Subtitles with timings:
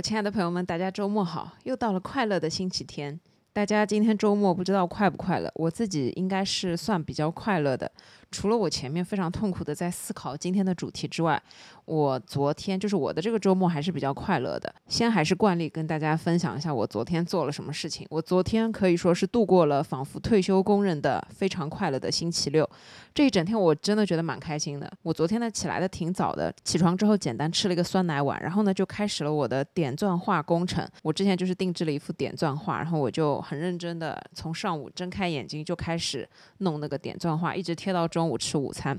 [0.00, 1.52] 亲爱的朋友们，大家周末好！
[1.64, 3.20] 又到了快乐的星期天，
[3.52, 5.50] 大家今天周末不知道快不快乐？
[5.56, 7.90] 我自己应该是算比较快乐的。
[8.30, 11.40] 除了我前面非常痛苦的在思考今天的主题之外，
[11.84, 14.72] 我昨天就是我的这个周末还是比较快乐的。
[14.86, 18.06] 先还是惯例跟大家分享一下我昨天做了什么事情。
[18.10, 22.68] 我昨天可以说是度过了仿佛退休工人的非常快乐的星期六。
[23.12, 24.90] 这一整天我真的觉得蛮开心的。
[25.02, 30.86] 我昨天呢起来的挺早的，起床之后简单吃了一个酸奶碗，然后呢就开始了我的点钻画工程。
[31.02, 36.28] 我之前就是定制了一幅点钻画，然后我就很认真的从上午睁开眼睛就开始
[36.58, 38.98] 弄那个点钻画，一直贴到中中午吃午餐。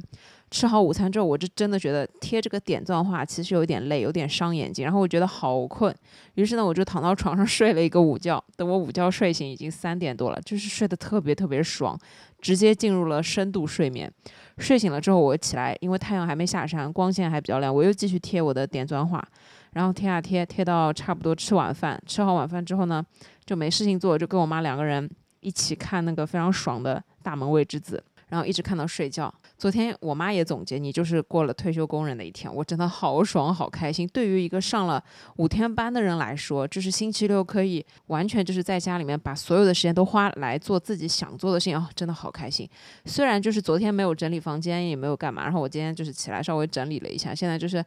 [0.50, 4.84] 吃好午餐之后，我就真的觉得贴这个点钻画其实有点累，有点伤眼睛。
[4.84, 5.96] 然后我觉得好困，
[6.34, 8.44] 于是呢，我就躺到床上 睡了一个午觉。
[8.58, 11.98] 等我午觉睡醒，已经三点多了，就是睡得特别特别爽，
[12.42, 14.12] 直接进入了深度睡眠。
[14.58, 19.26] 睡醒了之后，我起来，因为太阳还没下山，光线还比较亮，我又继续贴我的点钻画，
[19.72, 22.02] 然后贴啊贴，贴到差不多吃晚饭。
[22.06, 23.02] 吃好晚饭之后呢，
[23.46, 28.04] 就没事情做，就跟我妈两个人一起看那个非常爽的《大门未知子》。
[28.32, 29.32] 然后一直看到睡觉。
[29.58, 34.08] 昨天我妈也总结，你就是过了退休工人的一天，我真的好爽好开心。
[34.08, 35.04] 对于一个上了
[35.36, 42.68] 五天班的人来说，就是星期六可以完全就是在家里面把所有的时间都花来做自己想做的事情，哦，真的好开心。
[43.06, 47.86] 虽然就是昨天没有整理房间，也没有干嘛，然后我今天就是起来稍微整理了一下，现在就是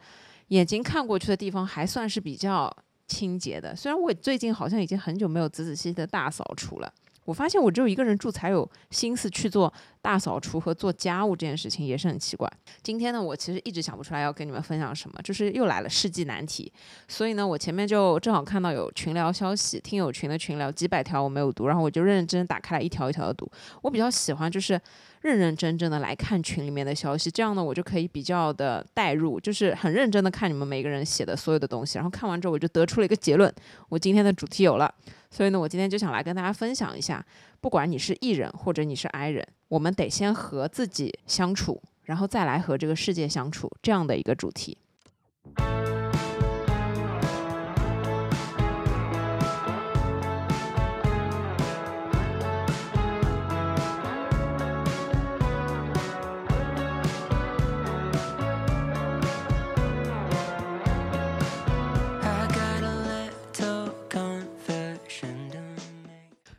[0.48, 2.70] 眼睛看过去的地方还算是比较
[3.08, 3.74] 清洁的。
[3.74, 6.92] 虽然我最近好像已经很久没有仔仔细细的大扫除了。
[7.24, 9.72] 我发现我只有一个人住才有心思去做
[10.02, 12.50] 大扫除和做家务这件事情，也是很奇怪。
[12.82, 16.70] 今天呢，我其实一直想不出来要跟你们分享什么，就是又来了世纪难题。
[17.08, 23.50] 所以呢，我前面就正好看到有群聊消息，听友群的群聊几百条我没有读，然后我就认认真真打开来一条一条的读。
[23.82, 24.78] 我比较喜欢就是
[25.22, 33.52] 认认真真的来看群里面的消息，这样呢我就可以比较的代入，就是很认真的看你们每个人写的所有的东西，然后看完之后我就得出了一个结论，
[33.88, 34.94] 我今天的主题有了。
[35.34, 37.26] 所以呢，我今天就想来跟大家分享一下，
[37.60, 44.78] 不管你是艺人或者你是 I 人，我们得先和自己相处，然后再来和这个世界相处，这样的一个主题。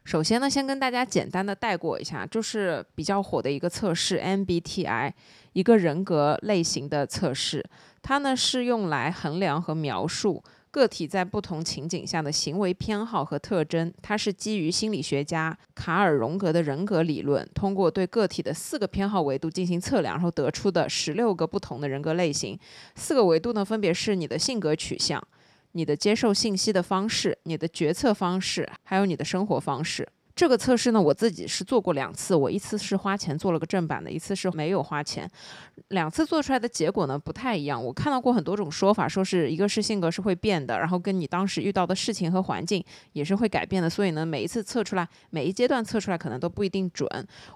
[0.05, 5.11] 首先呢，先跟大家简单的带过一下，就是比较火的一个测试 MBTI，
[5.53, 7.65] 一个人格类型的测试。
[8.03, 13.91] 它呢是用来衡量和描述个体在不同情景下的行为偏好和特征。
[14.03, 22.59] 它是基于心理学家卡尔荣格的人格理论，通过对个体的四个偏好维度进行测量，然后得出的十六个不同的人格类型。
[22.93, 25.19] 四个维度呢，分别是你的性格取向。
[25.75, 30.07] 你的接受信息的方式，你的决策方式，还有你的生活方式。
[30.33, 35.29] 这个测试呢，我自己是做过两次，我一次是花钱做了个正版的，一次是没有花钱。
[35.89, 37.81] 两次做出来的结果呢不太一样。
[37.81, 43.89] 我看到过很多种说法，说是一个是性格是会变的，然后跟你当时遇到的事情和环境也是会改变的。
[43.89, 47.09] 所以呢，每一次测出来，每一阶段测出来可能都不一定准。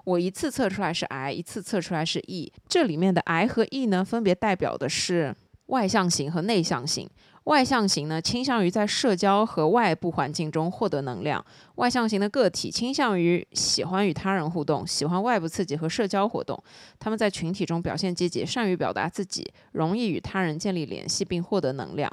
[0.04, 2.52] 我一次测出来是 I，一次测出来是 E。
[2.68, 5.34] 这里面的 I 和 E 呢，分别代表的是
[5.66, 7.08] 外向型和内向型。
[7.50, 11.44] 外向型呢，倾向于在社交和外部环境中获得能量。
[11.74, 16.62] 外向型的个体倾向于喜欢与他人互动，喜欢外部刺激和社交活动。
[17.00, 22.08] 他们在群体中表现积极，善于表达自己，容易与他人建立联系并获得能量。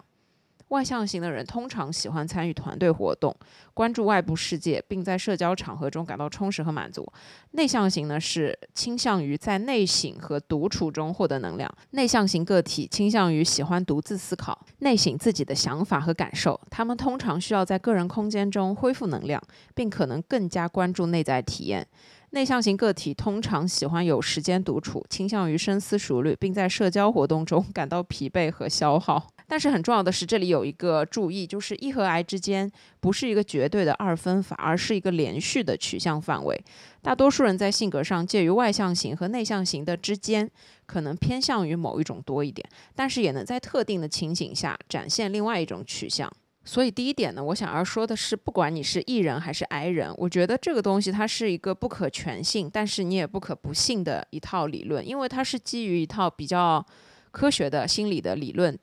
[0.69, 3.35] 外向型的人通常喜欢参与团队活动，
[3.73, 7.05] 关注外部世界，并在社交场合中感到充实和满足。
[7.51, 11.73] 内向型呢是倾向于在内省和独处中获得能量。
[11.91, 16.59] 内向型个体倾向于喜欢独自思考、内省自己的想法和感受。
[16.69, 19.41] 他们通常需要在个人空间中恢复能量，
[19.73, 21.88] 并可能更加关注内在体验。
[22.31, 29.30] 内向型个体通常喜欢有时间独处，倾向于深思熟虑，并在社交活动中感到疲惫和消耗。
[29.49, 36.61] 但是很重要的是，这里有一个注意，就是 E 和 I 之间不是一个绝对的二分法，而是一个连续的取向范围。
[37.01, 40.51] 大多数人在性格上介于外向型和内向型的之间，
[40.85, 46.29] 可能偏向于某一种多一点，但是也能在特定的情景下展现另外一种取向。
[46.65, 56.85] 所以第一点呢，我想要说的是，不管你是 E 人还是 I 人，我觉得这个东西它是一个不可全信，但是你也不可不信的一套理论，因为它是基于一套比较
[57.31, 58.77] 科学的心理的理论。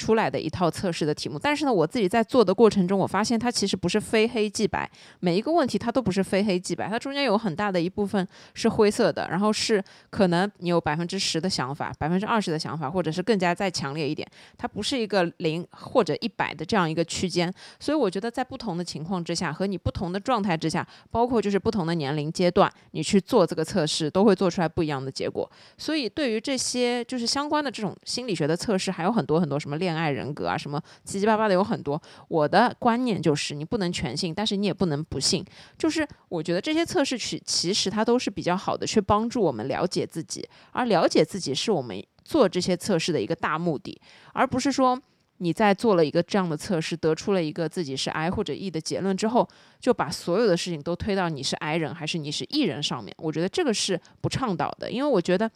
[0.00, 1.38] 出来的一套测试的题目。
[1.38, 14.26] 但是呢，我自己在做的过程中，我发现它其实不是非黑即白，每一个问题它都不是非黑即白，它中间有很大的一部分是灰色的，然后是可能你有百分之十的想法，百分之二十的想法，或者是更加再强烈一点，
[14.56, 17.52] 它不是一个零或者一百的这样一个区间。
[17.78, 25.50] 所以我觉得在不同的情况之下，和你不同的状态之下，包括就是不同的年龄阶段，你去做这个测试，都会做出来不一样的结果。
[25.76, 32.00] 所以对于这些就是相关的这种心理学的测试，还有很多很多什么恋恋爱人格啊，什么七七八八的有很多。
[32.28, 35.44] 我的观念就是，你不能全信，但是你也不能不信。
[35.76, 44.00] 就是我觉得这些测试其其实它都是比较好的，去帮助我们了解自己，而了解自己是我们做这些测试的一个大目的，
[44.32, 45.00] 而不是说。
[45.42, 49.48] 你在做了一个这样的测试，得出了一个自己是 I 或者 E 的结论之后，
[49.78, 53.14] 就把所有的事情都推到你是 I 人还是你是 E 人上面。
[53.16, 55.50] 我觉得这个是不倡导的，因为我觉得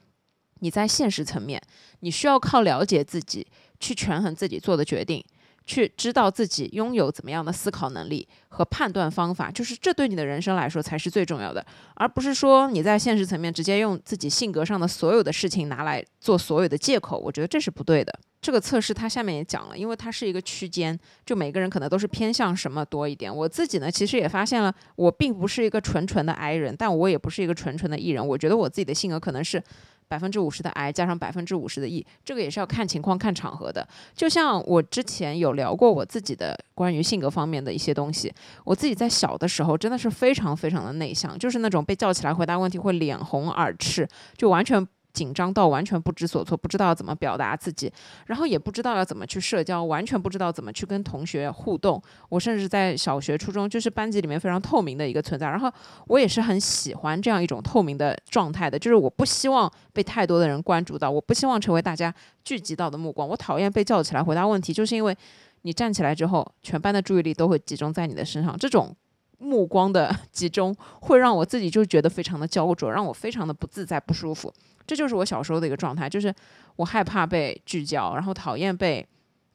[0.60, 1.60] 你在现实层面，
[2.00, 3.46] 你需要靠了解自己
[3.84, 5.22] 去权衡自己做的决定，
[5.66, 11.62] 去知道自己拥有怎么样的思考能力和判断方法，就是这对你的人生来说才是最重要的，
[11.96, 17.18] 而不是说你在现实层面直接用自己性格上的所有的事情拿来做所有的借口。
[17.18, 18.18] 我觉得这是不对的。
[18.40, 23.34] 这个测试它下面也讲了，因为它是一个区间，就每个人可能都是偏向什么多一点。
[23.34, 28.26] 我自己呢，其实也发现了，我并不是一个纯纯的 I 人，但我也不是一个纯纯的 E 人。
[28.26, 29.62] 我觉得我自己的性格可能是
[30.08, 33.86] 百分之五十的 I 加上百分之五十的 E，这个也是要看情况、看场合的。
[34.14, 38.32] 就像我之前有聊过我自己的关于性格方面的一些东西，
[38.64, 44.86] 我自己在小的时候真的是非常非常的内向，就是那种被叫起来回答问题会脸红耳赤，就完全。
[45.14, 47.90] 紧张到完全不知所措，不知道怎么表达自己，
[48.26, 52.02] 然后也不知道要怎么去社交，完全不知道怎么去跟同学互动。
[52.28, 55.72] 我甚至在小学、初中就是班级里面非常透明的一个存在，然后
[56.08, 62.12] 我也是很喜欢这样一种透明的状态的，就是我不希望被太多的人关注到，我不希望成为大家
[62.44, 63.26] 聚集到的目光。
[63.28, 65.16] 我讨厌被叫起来回答问题，就是因为
[65.62, 68.94] 你站起来之后，全班的注意力都会集中在你的身上，这种。
[69.38, 74.52] 目光的集中会让我自己就觉得非常的焦灼，让我非常的不自在、不舒服。
[74.86, 76.34] 这就是我小时候的一个状态，就是
[76.76, 79.06] 我害怕被聚焦，然后讨厌被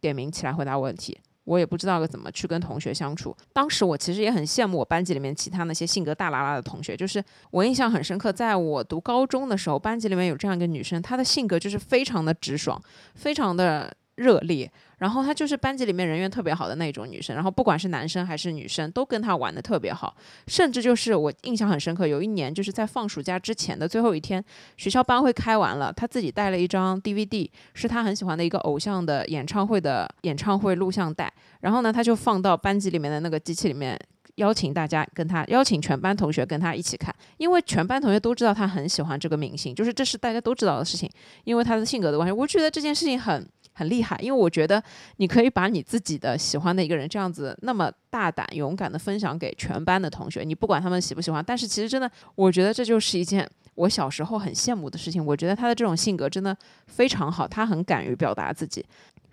[0.01, 1.17] 点名起来回答问题。
[1.45, 3.35] 我也不知道怎么去跟同学相处。
[3.51, 12.79] 当时我其实也很羡慕我班级里面其他那些性格大拉拉的同学，就是我印象很深刻，在我读高中的时候，班级里面有这样一个女生，她的性格就是非常的直爽，
[13.15, 13.91] 非常的。
[14.19, 20.13] 热烈，然后她就是班级里面人缘特别好的那种女生，然后不管是男生还是女生都跟她玩的特别好，
[20.47, 24.43] 甚至就是我印象很深刻，有一年就是在放暑假之前的最后一天，
[24.75, 31.31] 学校班会开完了，她自己带了一张 DVD，是她很喜欢的一个偶像的演唱会的演唱会录像带，
[31.61, 33.97] 然后呢，她就放到班级里面的那个机器里面，
[34.35, 41.09] 邀请大家跟她，邀请全班同学跟她一起看，因为全班同学都知道她很喜欢这个明星，就是这是大家都知道的事情，
[41.45, 43.47] 因为她的性格的关系，我觉得这件事情很。
[43.79, 44.83] 很厉害，因为我觉得
[45.15, 55.25] 你可以把你自己的喜欢的一个人这样子那么大胆勇敢的分享给全班的同学，你不管他们喜不喜欢，但是其实真的，我觉得这就是一件我小时候很羡慕的事情。
[55.25, 56.55] 我觉得他的这种性格真的
[56.87, 58.85] 非常好，他很敢于表达自己。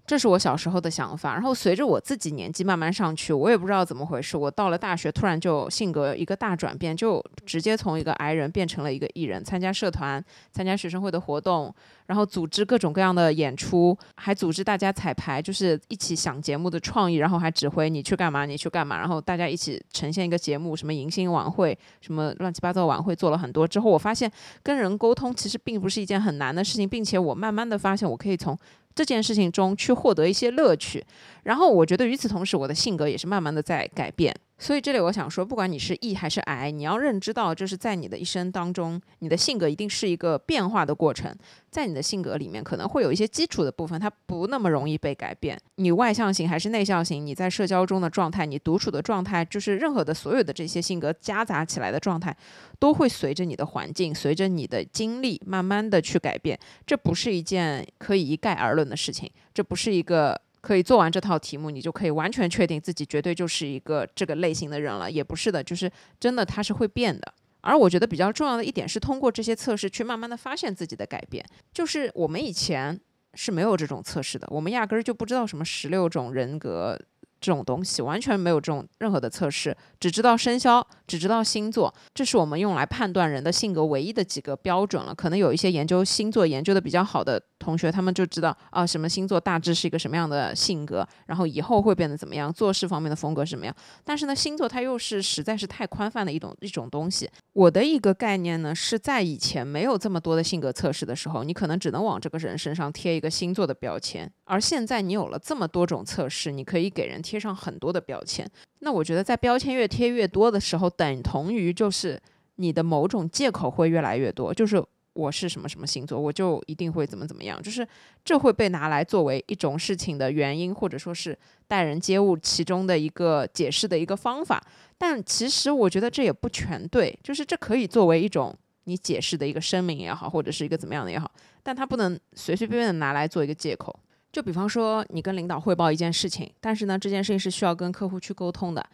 [0.06, 11.74] 这是我小时候的想法，然后随着我自己年纪慢慢上去，我也不知道怎么回事，我到了大学突然就性格一个大转变，就直接从一个 I 人变成了一个 E 人，参加社团，参加学生会的活动，
[12.06, 24.30] 然后组织各种各样的演出，还组织大家彩排，就是一起想节目的创意，然后还指挥你去干嘛，你去干嘛，然后大家一起呈现一个节目，什么迎新晚会，什么乱七八糟晚会做了很多之后，我发现
[24.62, 28.56] 跟人沟通其实并不是一件很难的事情，并且我慢慢的发现我可以从。
[28.96, 31.04] 这件事情中去获得一些乐趣，
[31.42, 34.34] 然后我觉得与此同时，我的性格也是慢慢的在改变。
[34.58, 41.36] 所以这里我想说，不管你是 E 还是 I，你要认知到，就是在你的一生当中，你的性格一定是一个变化的过程。
[41.70, 45.60] 在你的性格里面，可能会有一些基础的部分，它不那么容易被改变。
[45.74, 52.34] 你外向型还是内向型，你在社交中的状态，你独处的状态，就是任何的所有的这些性格夹杂起来的状态，
[52.78, 56.58] 都会随着你的环境，随着你的经历，慢慢的去改变。
[56.86, 60.40] 这不是一件可以一概而论的事情，这不是一个。
[60.66, 67.32] 可以做完这套题目，你就可以完全确定自己绝对就是一个这个类型的人了，也不是的，就是真的它是会变的。
[67.60, 73.00] 而我觉得比较重要的一点是通过这些测试去慢慢的发现自己的改变，就是我们以前
[73.34, 76.98] 是没有这种测试的，我们压根儿就不知道什么十六种人格。
[77.40, 85.14] 这种东西完全没有这种任何的测试，只知道生肖，只知道星座，这是我们用来判断人的性格唯一的几个标准了。
[85.14, 93.74] 可能有一些研究星座研究的比较好的同学他们就知道啊，什么星座大致是一个什么样的性格，然后以后会变得怎么样，做事方面的风格什么样。
[94.04, 97.28] 但是呢，星座它又是实在是太宽泛的一种一种东西。
[97.52, 108.48] 我的一个概念呢，是在以前没有这么多的性格测试的时候，你可能只能往这个人身上贴一个星座的标签，而现在你有了这么多种测试，你可以给人贴上很多的标签。
[108.78, 112.20] 那我觉得在标签越贴越多的时候，等同于就是
[112.54, 114.82] 你的某种借口会越来越多，就是
[115.14, 117.86] 我是什么什么星座，我就一定会怎么怎么样，就是
[118.24, 121.36] 这会被拿来作为一种事情的原因，或者说是
[121.66, 124.62] 待人接物其中的一个解释的一个方法。
[124.96, 131.28] 但其实我觉得这也不全对，就是这可以作为一种你解释的一个声明也好，或者是一个怎么样的也好，
[131.62, 133.98] 但它不能随随便便的拿来做一个借口。
[134.36, 138.86] 就比方说，你跟领导汇报一件事情，但是呢，这件事情是需要跟客户去沟通的，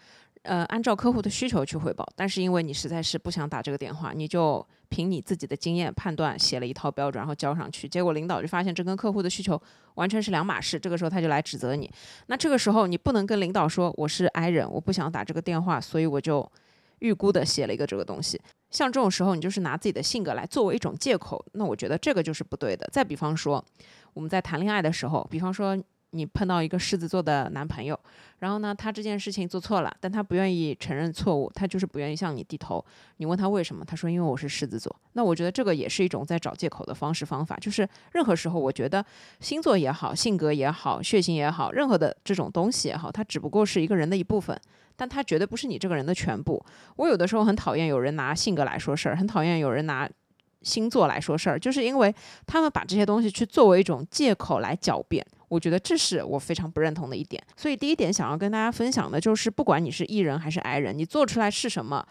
[0.43, 2.09] 呃，按照客户的需求去汇报。
[2.15, 7.89] 但是因为你实在是不想打这个电话，你就凭你自己的经验判断写了一套标准，然后交上去。
[7.89, 9.61] 结果领导就发现这跟客户的需求
[9.95, 11.91] 完全是两码事，这个时候他就来指责你。
[12.29, 16.49] 那这个时候你不能跟领导说我是 I 人，我不想打这个电话，所以我就
[17.01, 18.41] 预估的写了一个这个东西。
[18.71, 22.89] 像这种时候，你就是拿自己的性格来作为一种借口，那我觉得这个就是不对的。
[22.93, 23.65] 再比方说。
[24.15, 25.77] 我们在谈恋爱的时候，比方说
[26.11, 27.99] 你碰到一个狮子座的男朋友，
[28.41, 32.85] 然后呢，他这件事情做错了，但他不愿意承认错误，他就是不愿意向你低头。
[33.17, 34.95] 你问他为什么，他说因为我是狮子座。
[35.15, 37.57] 那我觉得这个也是一种在找借口的方式方法。
[37.57, 39.03] 就是任何时候，我觉得
[39.41, 44.61] 星座也好，性格也好，血型也好，任何的这种东西也好，它只不过是一个人的一部分，
[44.97, 46.63] 但它绝对不是你这个人的全部。
[46.97, 50.07] 我有的时候很讨厌有人拿性格来说事儿，很讨厌有人拿。
[50.63, 52.15] 星座来说事儿，就是因为
[52.47, 57.43] 他们把这些东西去作为一种借口来狡辩，我觉得这是我非常不认同的一点。
[57.57, 62.07] 所以第一点想要跟大家分享的就是，不管你是艺人还是 I 人，你做出来是什么。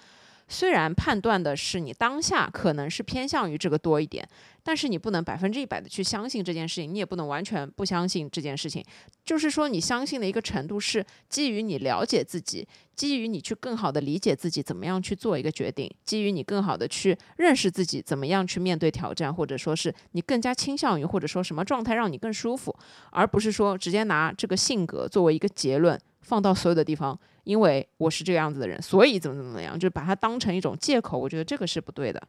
[0.47, 4.27] 虽然判断的是你当下可能是偏向于这个多一点，
[4.63, 8.83] 但是你不能百分之一百的去相信这件事情，你也不能完全不相信这件事情。
[9.25, 22.75] 就是说，你相信的一个程度是基于你了解自己，基于你去更好的理解自己，怎么样去做一个决定，基于你更好的去认识自己，怎么样去面对挑战，或者说是你更加倾向于或者说什么状态让你更舒服，
[23.11, 27.17] 而不是说直接拿这个性格作为一个结论放到所有的地方。
[27.43, 32.21] 因为我是这个样子的人，所以怎么怎么样，就把它当成一种借口，我觉得这个是不对的。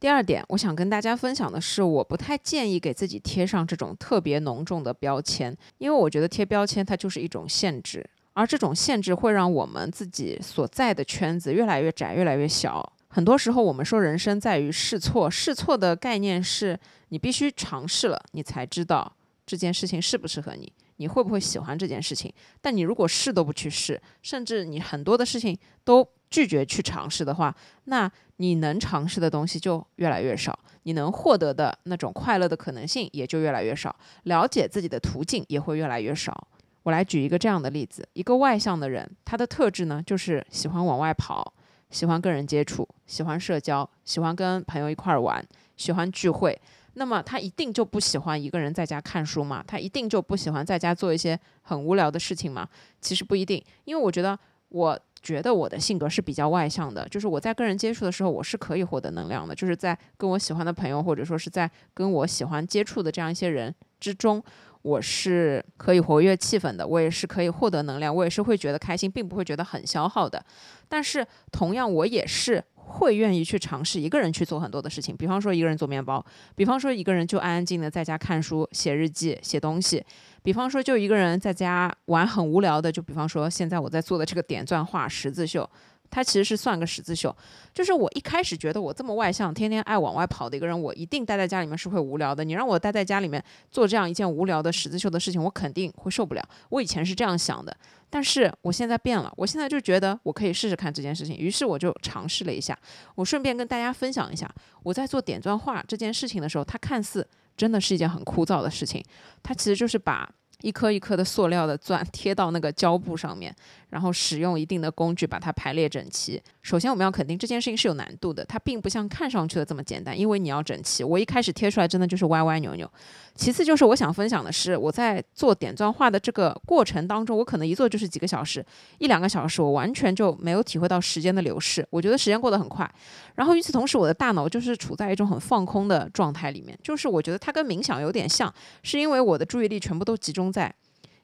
[0.00, 8.04] 第二点，我想跟大家分享的是，我不太建议给自己贴上这种特别浓重的标签，因为我觉得贴标签它就是一种限制。
[8.34, 12.92] 而这种限制会让我们自己所在的圈子越来越窄，越来越小。
[13.14, 16.76] 很多时候，我们说人生在于试错，试错的概念是
[17.10, 19.14] 你必须尝试了，你才知道
[19.46, 22.34] 这件事情适不适合你，你会不会喜欢这件事情。
[22.60, 27.54] 但你如果试都不去试，甚至你很多的事情都拒绝去尝试的话，
[27.84, 33.94] 那你能尝试的东西就越来越少，你能获得的那种快乐的可能性也就越来越少，
[34.24, 36.48] 了解自己的途径也会越来越少。
[36.82, 41.53] 我来举一个这样的例子：一个外向的人，他的特质呢，就是喜欢往外跑，
[41.94, 45.42] 喜欢跟人接触，喜欢社交，喜欢跟朋友一块儿玩，
[45.76, 46.60] 喜欢聚会。
[46.94, 49.62] 那么他一定就不喜欢一个人在家看书吗？
[49.64, 52.68] 他一定就不喜欢在家做一些很无聊的事情吗？
[53.00, 54.36] 其实不一定，因为我觉得，
[54.70, 64.42] 我觉得我的性格是比较外向的，就是我在跟人接触的时候，我是可以获得能量的，就是在跟我喜欢的朋友，或者说是在跟我喜欢接触的这样一些人之中。
[64.84, 70.44] 我是可以活跃气氛的，我也是可以获得能量，我也是会觉得开心，并不会觉得很消耗的。
[70.90, 76.22] 但是同样，我也是会愿意去尝试一个人去做很多的事情，比方说一个人做面包，
[76.54, 80.04] 比方说一个人就安安静静的在家看书、写日记、写东西，
[80.42, 85.68] 比方说就一个人在家玩很无聊的，就比方说现在我在做的这个点钻画十字绣。
[86.14, 87.36] 它其实是算个十字绣，
[87.72, 92.44] 就是我一开始觉得我这么外向，天天爱往外跑的一个人，我一定待在家里面是会无聊的。
[92.44, 96.48] 你让我待在家里面做这样一件无聊的十字绣的事情，我肯定会受不了。
[96.68, 97.76] 我以前是这样想的，
[98.08, 102.78] 但是我现在变了，我现在就觉得我可以试试看这件事情，于是我就尝试了一下。
[103.16, 104.48] 我顺便跟大家分享一下，
[104.84, 109.04] 我在做点钻画这件事情的时候，它看似真的是一件很枯燥的事情，
[109.42, 110.30] 它其实就是把。
[110.62, 113.54] 一颗一颗的塑料的钻贴到那个胶布上面，
[113.94, 116.42] 然后使用一定的工具把它排列整齐。
[116.62, 121.04] 首先，我们要肯定这件事情是有难度的，它并不像看上去的这么简单，因为你要整齐。
[121.04, 122.90] 我一开始贴出来真的就是歪歪扭扭。
[123.36, 128.66] 其次就是我想分享的是，我在做点钻画的这个过程当中，我可能一做就是几个小时，
[128.98, 131.86] 一两个小时，我完全就没有体会到时间的流逝。
[131.90, 132.92] 我觉得时间过得很快。
[133.36, 140.74] 然后与此同时，我的大脑就是处在一种很放空的状态里面，就是我觉得它跟冥想有点像，是因为我的注意力全部都集中在。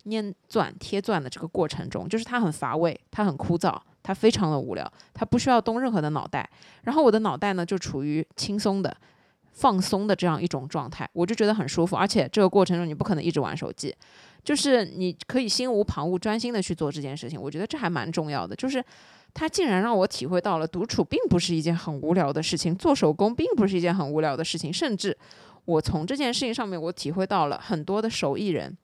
[0.04, 6.48] 粘钻贴钻的这个过程中，就是它很乏味，它很枯燥，它非常的无聊，它不需要动任何的脑袋。
[6.84, 8.96] 然后我的脑袋呢，就处于轻松的、
[9.52, 11.96] 放松的这样一种状态，我就觉得很舒服。
[11.96, 13.94] 而且这个过程中，你不可能一直玩手机，
[14.42, 17.40] 就是你可以心无旁骛、专心的去做这件事情。
[17.40, 18.82] 我觉得这还蛮重要的，就是
[19.34, 25.16] 它竟然让我体会到了独处并不是一件很无聊的事情，做手工并不是一件很无聊的事情，甚至
[25.66, 28.76] 我从这件事情上面，我体会到了很多的手艺人。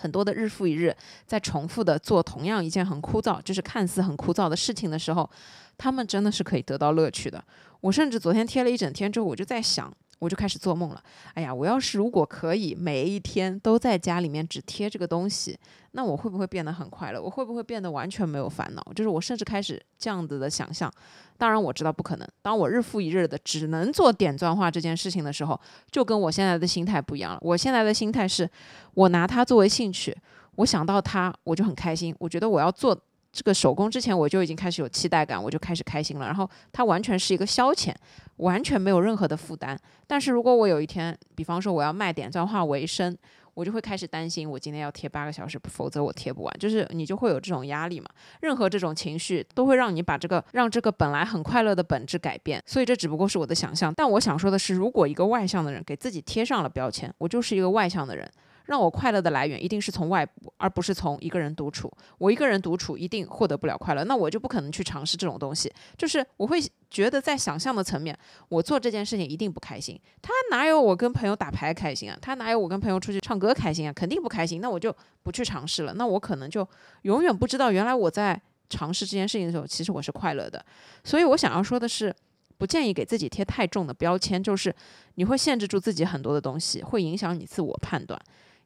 [0.00, 5.28] 很多的日复一日在重复的做同样一件很枯燥，就是看似很枯燥的事情的时候，
[5.76, 7.44] 他们真的是可以得到乐趣的。
[7.82, 9.92] 我甚至昨天贴了一整天之后，我就在想。
[10.20, 11.02] 我就开始做梦了。
[11.34, 15.58] 哎呀，我要是如果可以每一天都在家里面只贴这个东西，
[15.92, 17.20] 那我会不会变得很快乐？
[17.20, 18.92] 我会不会变得完全没有烦恼？
[18.94, 20.88] 就是我甚至开始这样子的想象。
[21.36, 22.28] 当然我知道不可能。
[22.42, 25.58] 当我日复一日的只能做点钻画这件事情的时候，
[25.90, 27.38] 就跟我现在的心态不一样了。
[27.40, 28.48] 我现在的心态是，
[28.94, 30.16] 我拿它作为兴趣，
[30.56, 32.14] 我想到它我就很开心。
[32.18, 32.96] 我觉得我要做。
[33.32, 36.26] 这个手工之前我就已经开始有期待感，我就开始开心了。
[36.26, 37.94] 然后它完全是一个消遣，
[38.36, 39.78] 完全没有任何的负担。
[40.06, 43.16] 但是如果我有一天，比方说我要卖点钻画为生，
[43.54, 46.52] 我就会开始担心，我今天要贴八个小时，否则我贴不完。
[46.58, 48.06] 就是你就会有这种压力嘛。
[48.40, 52.60] 任何这种情绪都会让你把这个让这个本来很快乐的本质改变。
[52.66, 53.94] 所以这只不过是我的想象。
[53.94, 58.28] 但我想说的是，如果一个外向的人给自己贴上了标签，我就是一个外向的人。
[58.70, 61.92] 让我快乐的来源一定是从外部，而不是从一个人独处。
[62.18, 65.68] 我一个人独处一定获得不了快乐，那我就不可能去尝试这种东西。
[65.98, 68.16] 就是我会觉得在想象的层面，
[68.48, 70.00] 我做这件事情一定不开心。
[70.22, 72.16] 他哪有我跟朋友打牌开心啊？
[72.22, 73.92] 他哪有我跟朋友出去唱歌开心啊？
[73.92, 74.60] 肯定不开心。
[74.60, 75.92] 那我就不去尝试了。
[75.94, 76.64] 那我可能就
[77.02, 80.64] 永远不知道，原来我在尝试这件事情的时候，其实我是快乐的。
[81.02, 82.14] 所以我想要说的是，
[82.56, 84.72] 不建议给自己贴太重的标签，就是
[85.16, 88.16] 你会限制住自己很多的东西，会影响你自我判断。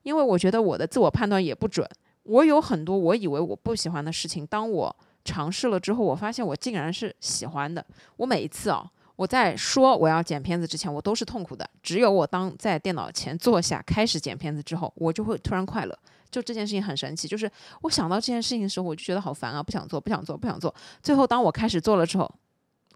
[0.04, 1.84] 因为我觉得我的自我判断也不准，
[2.22, 4.94] 我有很多我以为我不喜欢的事情，当我
[5.24, 7.84] 尝试了之后，我发现我竟然是喜欢的。
[8.16, 11.68] 我每一次啊，我在说我要剪片子之前，我都是痛苦的。
[11.82, 15.98] 只有我当在电脑前坐下开始剪片子之后，我就会突然快乐。
[16.30, 17.50] 就这件事情很神奇，就是
[17.82, 20.74] 我想到这件事情的时候，我就觉得好烦啊，不想做，不想做，不想做。
[21.02, 22.30] 最后当我开始做了之后，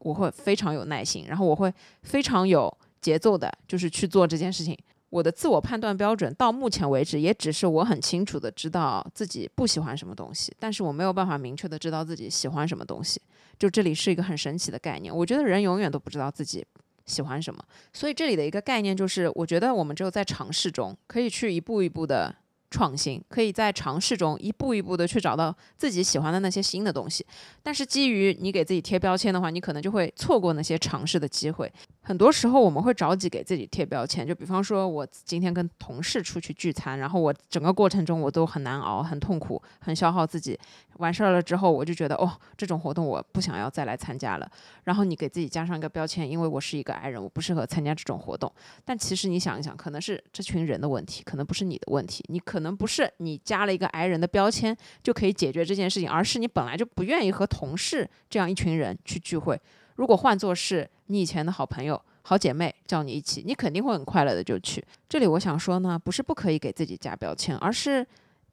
[0.00, 1.72] 我会非常有耐心，然后我会
[2.02, 4.76] 非常有节奏的，就是去做这件事情。
[5.10, 13.20] 我的自我判断标准到目前为止，也只是我很清楚的知道自己不喜欢什么东西，但是我没有办法明确的知道自己喜欢什么东西。
[13.58, 16.64] 就这里是一个很神奇的概念，我觉得人永远都不知道自己
[17.06, 22.34] 喜欢什么，所以这里的一个概念就是，我觉得我们只有在尝试中，可以去一步一步的。
[22.70, 27.24] 创新可以在尝试中一步一步的去找到自己喜欢的那些新的东西，
[27.62, 31.72] 但是基于你给自己贴标签的话，你可能就会错过那些尝试的机会。
[32.02, 40.58] 很多时候我们会着急给自己贴标签，就比方说我今天跟同事出去聚餐，然后我整个过程中我都很难熬、很痛苦、很消耗自己。
[40.98, 44.50] 完事儿了之后，我就觉得哦，这种活动我不想要再来参加了。
[44.84, 48.52] 然后你给自己加上一个标签，因为我是一个 I 人，我不适合参加这种活动。
[48.84, 52.24] 但其实你想一想，可能是这群人的问题，可能不是你的问题。
[52.28, 59.60] 你可能不是你加了一个 I 人的标签就可以解决这件事情，而是你本来就不愿意和同事这样一群人去聚会。
[59.94, 64.84] 如果换作是你以前的好朋友、好姐妹叫你一起，你肯定会很快乐的就去。
[65.08, 68.04] 这里我想说呢，不是不可以给自己加标签，而是。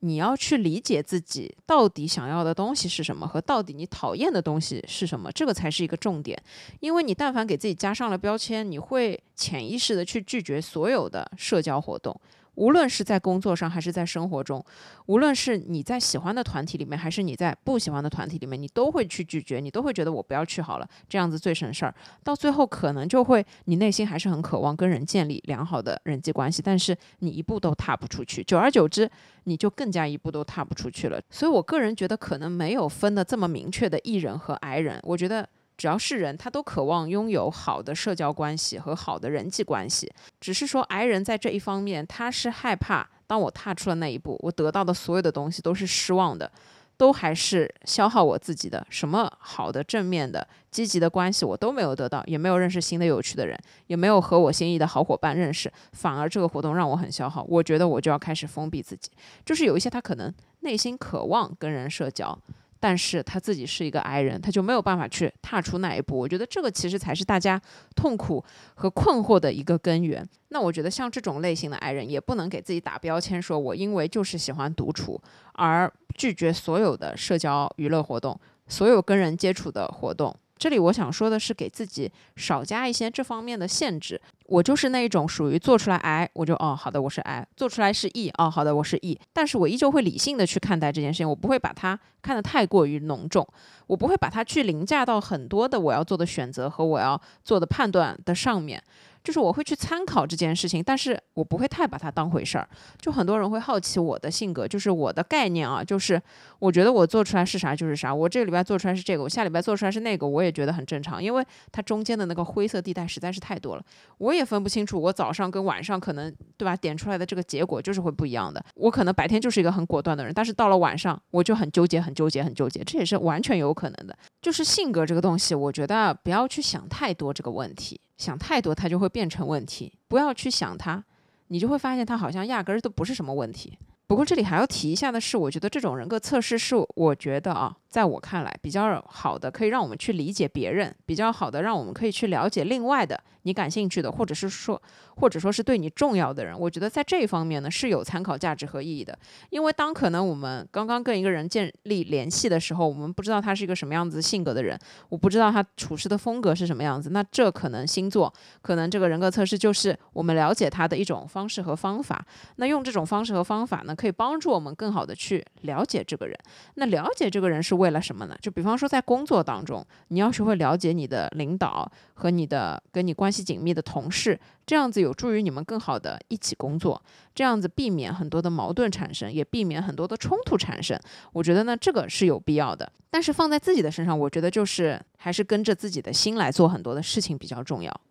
[0.06, 6.40] 你要去理解自己到底想要的东西是什么，和到底你讨厌的东西是什么，这个才是一个重点。
[6.80, 12.16] 因为你但凡给自己加上了标签，你会潜意识的去拒绝所有的社交活动。
[12.56, 14.64] 无论是在工作上还是在生活中，
[15.06, 21.94] 无论是你在喜欢的团体里面，还是你在不喜欢的团体里面，你都会去拒绝，你都会觉得我不要去好了，这样子最省事儿。
[22.24, 29.10] 到最后可能就会，你内心还是很渴望跟人建立良好的人际关系，但是你一步都踏不出去，久而久之，
[29.44, 31.22] 你就更加一步都踏不出去了。
[31.30, 35.48] 所以我个人觉得，可能没有分的这么明确的艺人和矮人，我觉得。
[35.78, 40.12] 只要是人，他都渴望拥有好的社交关系和好的人际关系。
[40.40, 46.50] 只是说，癌人在这一方面，他是害怕，当我踏出了那一步，我得到的所有的东西都是失望的，
[46.96, 48.86] 都还是消耗我自己的。
[48.90, 57.44] 什么好的、正面的、积极的关系我都没有得到，也没有认识新的有趣的人，也没有和我心仪的好伙伴认识，反而这个活动让我很消耗。
[57.50, 59.12] 我觉得我就要开始封闭自己。
[59.44, 62.38] 就是有一些他可能内心渴望跟人社交。
[62.80, 66.18] 但是他自己是一个矮人，他就没有办法去踏出那一步。
[66.18, 67.60] 我觉得这个其实才是大家
[67.96, 68.44] 痛苦
[68.76, 70.28] 和困惑的一个根源。
[70.50, 75.20] 那我觉得像这种类型的矮人，也不能给自己打标签，说我因为就是喜欢独处
[75.54, 80.36] 而拒绝所有的社交娱乐活动，所有跟人接触的活动。
[80.58, 84.20] 这里我想说的是，给自己少加一些这方面的限制。
[84.46, 93.46] 我就是那一种属于做出来 I，我就哦好的我是 I，做出来是 E，哦好的我是 E，但是我依旧会理性的去看待这件事情，我不会把它看得太过于浓重，
[93.88, 98.82] 我不会把它去凌驾到很多的我要做的选择和我要做的判断的上面。
[99.26, 102.70] 就是我会去参考这件事情，但是我不会太把它当回事儿。
[103.02, 106.22] 就很多人会好奇我的性格，就是我的概念啊，就是
[106.60, 108.14] 我觉得我做出来是啥就是啥。
[108.14, 113.84] 我这个礼拜做出来是这个，我下礼拜做出来是那个，我也觉得很正常，因为它中间的那个灰色地带实在是太多了，
[114.20, 118.64] 我也分不清楚我早上跟晚上可能对吧点出来的这个结果就是会不一样的。
[118.76, 124.16] 我可能白天就是一个很果断的人，但是到了晚上我就很纠结、很纠结、很纠结，这也是完全有可能的。
[124.42, 128.00] 就是性格这个东西，我觉得不要去想太多这个问题。
[128.18, 129.94] 想太多，它就会变成问题。
[130.08, 131.04] 不要去想它，
[131.48, 133.78] 你就会发现它好像压根儿都不是什么问题。
[134.08, 144.80] 不过这里还要提一下的是，我觉得这种人格测试是，我觉得啊，在我看来比较好的，可以让我们去理解别人，比较好的让我们可以去了解另外的你感兴趣的，或者是说。
[145.18, 149.18] 或者说是对你重要的人，我觉得在这一方面呢是有参考价值和意义的。
[149.50, 154.78] 因为当可能我们刚刚跟一个人建立联系的时候，我们不知道他是一个什么样子性格的人，
[155.08, 157.12] 我不知道他处事的风格是什么样子。
[157.12, 162.26] 那这可能星座，可能这个人格测试就是我们了解他的一种方式和方法。
[162.58, 166.38] 那用这种方式和方法呢，可以帮助我们更好的去了解这个人。
[166.74, 168.36] 那了解这个人是为了什么呢？
[168.42, 174.40] 就比方说在工作当中，你要学会了解你的领导和你的跟你关系紧密的同事。
[174.66, 177.02] 这样子有助于你们更好的一起工作，
[177.34, 181.00] 这样子避免很多的矛盾产生，也避免很多的冲突产生。
[181.34, 182.92] 我觉得呢，这个是有必要的。
[183.12, 188.02] 但是放在自己的身上，我觉得就是还是跟着自己的心来做很多的事情比较重要。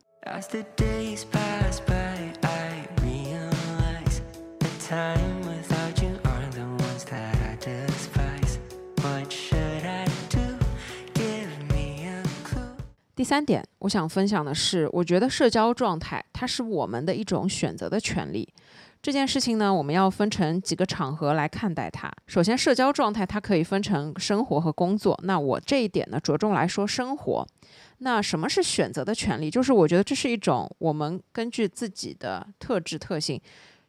[13.14, 18.52] 第三点，我想分享的是，我觉得社交状态它是我们的一种选择的权利。
[19.00, 22.10] 这件事情呢，我们要分成几个场合来看待它。
[22.26, 25.16] 首先，社交状态它可以分成生活和工作。
[25.22, 27.46] 那我这一点呢，着重来说生活。
[27.98, 29.48] 那什么是选择的权利？
[29.48, 33.40] 就是我觉得这是一种我们根据自己的特质特性，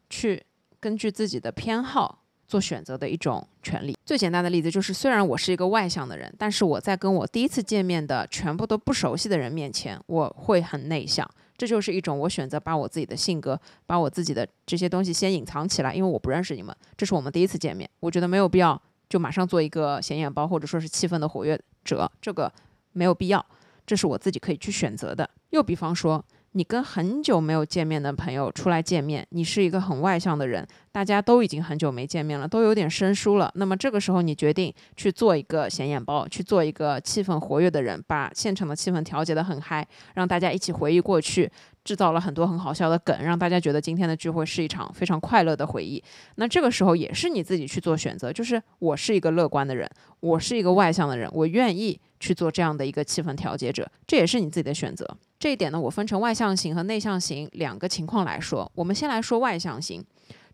[0.09, 0.43] 去
[0.79, 2.24] 根据自己的偏好。
[2.47, 3.97] 做选择的一种权利。
[4.05, 11.29] 最简单的例子就是，虽然我是一个外向的人，但是我在跟我第一次见面的全部都不熟悉的人面前，我会很内向。
[11.57, 22.51] 这就是一种我选择把我自己的性格、把我自己的这些东西先隐藏起来，因为我不认识你们，这是我们第一次见面，我觉得没有必要就马上做一个显眼包或者说是气氛的活跃者，这个
[22.91, 23.45] 没有必要，
[23.85, 25.29] 这是我自己可以去选择的。
[25.49, 26.23] 又比方说。
[26.57, 33.51] 你跟很久没有见面的朋友出来见面，你是一个很外向的人，大家都已经很久没见面了，都有点生疏了。
[33.55, 41.51] 那么这个时候，你决定去做一个显眼包，去做一个气氛活跃的人，把现场的气氛调节得很嗨，让大家一起回忆过去，
[41.85, 46.03] 制造了很多很好笑的梗，让大家觉得今天的聚会是一场非常快乐的回忆。
[46.35, 55.07] 那这个时候也是你自己去做选择，就是我是一个乐观的人，我是一个外向的人，我愿意去做这样的一个气氛调节者，这也是你自己的选择。
[55.37, 58.69] 这一点呢，我分成外向型和内向型两个情况来说。
[58.73, 60.03] 我们先来说外向型，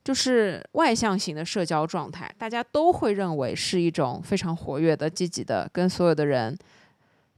[0.04, 6.58] 就是外向型的社交状态，大家都会认为是一种非常活跃的、积极的，跟所有的人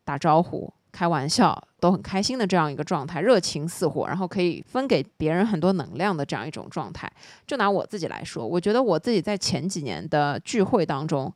[0.04, 7.12] 打招呼、开玩笑都很开心的这样一个状态，热情似火，然后可以分给别人很多能量的这样一种状态。
[7.46, 11.34] 就拿我自己来说，我觉得我自己在前几年的聚会当中。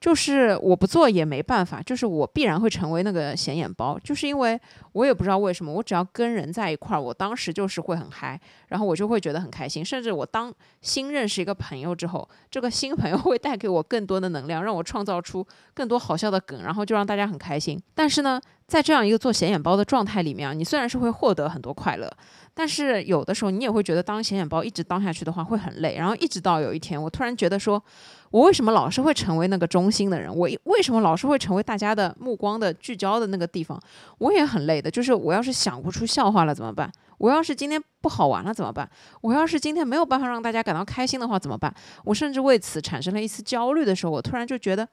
[0.00, 4.58] 就是我不做也没办法，就是我必然会成为那个显眼包，就是因为
[4.92, 17.78] 我也不知道为什么，我只要跟人在一块儿，我当时就是会很嗨，然后我就会觉得很开心，甚至我当新认识一个朋友之后，这个新朋友会带给我更多的能量，让我创造出更多好笑的梗，然后就让大家很开心。
[17.94, 22.10] 但是呢，在这样一个做显眼包的状态里面，你虽然是会获得很多快乐，
[22.54, 27.82] 但是有的时候你也会觉得当显眼包一直当下去的话会很累，然后一直到有一天，我突然觉得说。
[28.30, 30.32] 我为什么老是会成为那个中心的人？
[30.34, 33.80] 我为什么老是会成为大家的目光的聚焦的那个地方？
[34.18, 34.90] 我也很累的。
[34.90, 36.90] 就是我要是想不出笑话了怎么办？
[37.18, 38.88] 我要是今天不好玩了怎么办？
[39.20, 41.74] 我要是今天没有办法让大家感到开心的话怎么办？
[42.04, 44.88] 我甚至为此产生了一丝焦虑的时候，我突然就觉得，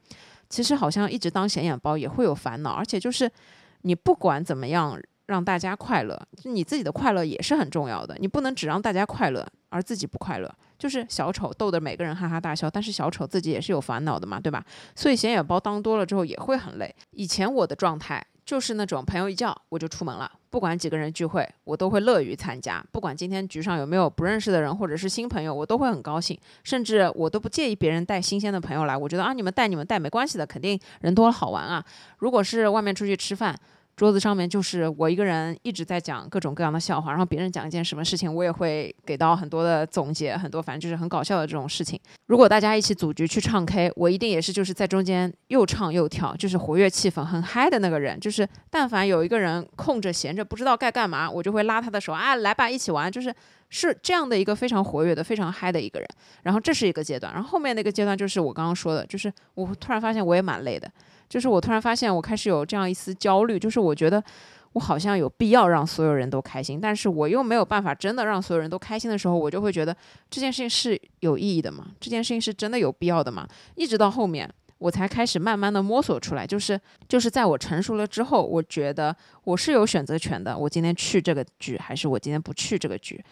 [0.49, 3.31] 其实好像一直当显眼包也会有烦恼，而且就是
[3.83, 8.17] 你不管怎么样让大家快乐，你自己的快乐也是很重要的。
[8.19, 10.51] 你不能只让大家快乐而自己不快乐。
[10.77, 14.63] 就是小丑逗得每个人哈哈大笑，但是小丑自己也是有烦恼的嘛，对吧？
[14.95, 16.93] 所以显眼包当多了之后也会很累。
[17.11, 18.25] 以前我的状态。
[18.47, 22.81] 就是那种朋友一叫我就出门了，不管几个人聚会，我都会乐于参加。
[22.93, 26.39] 不管今天局上有没有不认识的人或者是新朋友，我都会很高兴。
[26.63, 31.83] 甚至我都不介意别人带新鲜的朋友来，我觉得啊，你们带你们带没关系的，肯定人多了好玩啊。
[32.19, 33.53] 如果是外面出去吃饭。
[33.97, 41.99] 桌子上面就是我一个人一直在讲各种各样的笑话，然后别人讲一件什么事情，我也会给到很多的总结，很多反正就是很搞笑的这种事情。
[42.27, 48.19] 如果大家一起组局去唱 K，我一定也是就是在中间又唱又跳，就是活跃气氛、很嗨的那个人。
[48.19, 53.11] 就是但凡有一个人空着闲着不知道该干嘛，我就会拉他的手啊，来吧，一起玩。
[53.11, 53.33] 就是
[53.69, 56.07] 是这样的一个非常活跃的、非常嗨的一个人。
[56.43, 60.87] 然后这是一个阶段，然后后面那个阶段就是我刚刚说的，就是我突然发现我也蛮累的。
[61.29, 64.23] 就是我突然发现，我开始有这样一丝焦虑，就是我觉得
[64.73, 69.95] 我好像有必要让所有人都开心，但是我又没有办法真的让所有人都开心的时候，我就会觉得
[70.29, 71.87] 这件事情是有意义的吗？
[71.99, 73.47] 这件事情是真的有必要的吗？
[73.75, 83.23] 一直到后面，我才开始慢慢的摸索出来，就是就是在我成熟了之后，我觉得我是有选择权的，我今天去这个局，还是我今天不去这个局？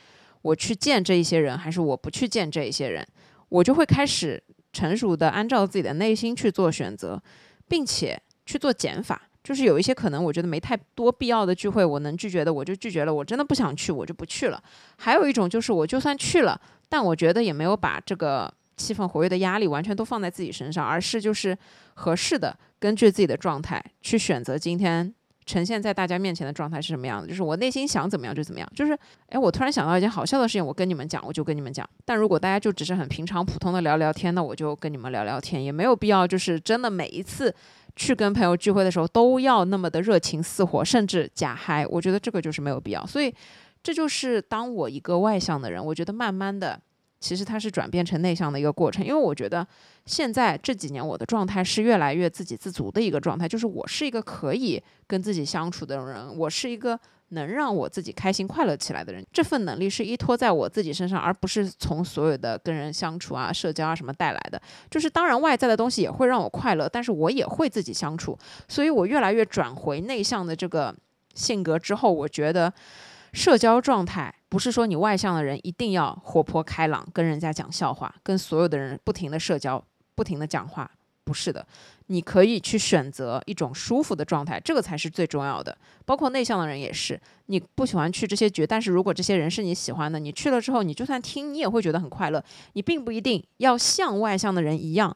[0.41, 3.05] 我去见这一些人，还是我不去见这一些人？
[3.49, 4.41] 我就会开始
[4.73, 7.21] 成熟的按照自己的内心去做选择。
[7.67, 14.63] 并且去做减法，就是有一些可能我觉得没太多必要的聚会，我能拒绝的我就拒绝了，我真的不想去我就不去了。
[14.97, 21.58] 还有一种就是我就算去了，但我觉得也没有把这个气氛活跃的压力完全都放在自己身上，而是就是
[21.93, 25.13] 合适的根据自己的状态去选择今天。
[25.45, 27.27] 呈现在大家面前的状态是什么样的？
[27.27, 28.67] 就是我内心想怎么样就怎么样。
[28.75, 28.97] 就是，
[29.29, 31.88] 哎，我突然想到一件好笑的事情，我跟你们讲，我就跟你们讲。
[32.03, 37.53] 但如果大家就只是很平常普通的聊聊天，那我就跟你们聊聊天，也没有必要就是真的每一次
[37.95, 41.86] 去跟朋友聚会的时候都要那么的热情似火，甚至假嗨。
[41.88, 43.05] 我觉得这个就是没有必要。
[43.05, 43.34] 所以，
[43.84, 46.79] 这就是当我一个外向的人，我觉得慢慢的。
[47.19, 49.65] 其实它是转变成内向的一个过程，因为我觉得
[50.06, 56.99] 现在这几年我的状态是越来越自给自足的一个状态，就是我是一个可以跟自己相处的人，我是一个
[57.30, 59.25] 能让我自己开心快乐起来的人。
[59.34, 64.62] 这份能力是依托在我自己身上，而不是从所有的跟人相处啊、社交啊什么带来的。
[64.91, 70.95] 就是当然外在的东西也会让我快乐，但是我也会自己相处，所以我越来越转回内向的这个
[71.34, 72.71] 性格之后，我觉得。
[73.36, 79.84] 社交状态不是说你外向的人一定要活泼开朗，跟人家讲笑话，跟所有的人不停的社交，
[80.15, 80.89] 不停的讲话，
[81.26, 81.67] 不是的。
[82.08, 85.78] 你可以去选择一种舒服的状态，这个才是最重要的。
[86.06, 92.41] 包括内向的人也是，你不喜欢去这些局，但是如果这些人是你喜欢的，你去了之后，你就算听，你也会觉得很快乐。
[92.74, 95.15] 你并不一定要像外向的人一样。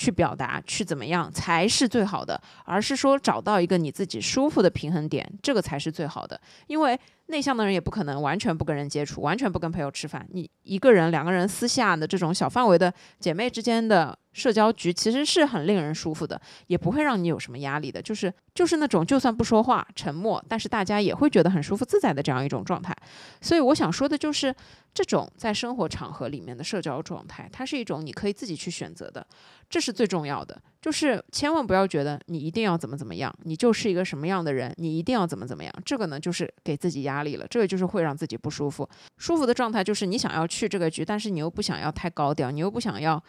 [0.00, 6.40] 去表达，去怎么样才是最好的，而是说找到一个你自己舒服的平衡点，这个才是最好的。
[6.68, 6.96] 因为
[7.28, 10.26] 内向的人也不可能完全不跟人接触，完全不跟朋友吃饭。
[10.32, 14.18] 你一个人、两个人私下的这种小范围的姐妹之间的。
[14.30, 22.94] 社交局其实是很令人舒服的，也不会让你有什么压力的，就是就是那种就算不说话、沉默，但是大家也会觉得很舒服自在的这样一种状态。
[23.40, 24.54] 所以我想说的就是，
[24.94, 29.26] 这种在生活场合里面的社交状态，它是一种你可以自己去选择的，
[29.68, 30.56] 这是最重要的。
[30.80, 38.88] 就是千万不要觉得你一定要怎么怎么样，你就是一个什么样的人，你一定要怎么怎么样，这个呢就是给自己压力了，这个就是会让自己不舒服。
[39.16, 43.22] 舒服的状态就是你想要去这个局，但是你又不想要太高调，你又不想要。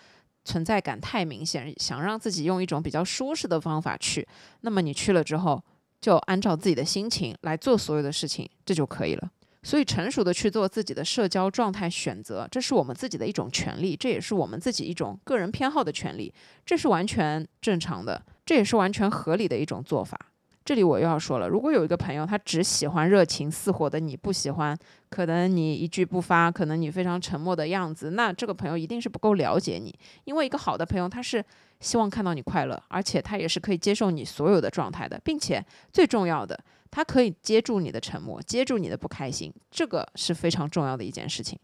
[0.45, 4.25] 存在感太明显，想让自己用一种比较舒适的方法去，
[4.61, 5.61] 那么你去了之后，
[5.99, 9.29] 就按照自己的心情来做所有的事情，这就可以了。
[9.69, 16.33] 所以成熟的去做自己的社交状态选择，这是我们自己的一种权利，这也是我们自己一种个人偏好的权利，
[16.65, 20.19] 这是完全正常的，这也是完全合理的一种做法。
[20.65, 24.75] 这里我又要说了，如果有一个朋友，他只喜欢热情似火的，你不喜欢，
[25.07, 29.93] 可能你一句不发，可能你非常沉默的样子，那这个朋友一定是不够了解你。
[30.23, 31.45] 因为一个好的朋友，他是
[31.79, 36.59] 希望看到你快乐，而且他也是可以接受你所有的状态的，并且最重要的，
[36.91, 41.59] 他可以接住你的沉默，接住你的不开心，这个是非常重要的一件事情。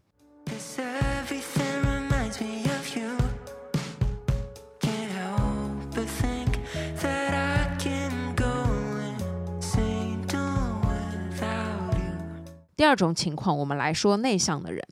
[12.76, 14.86] 第二种情况，我们来说内向的人。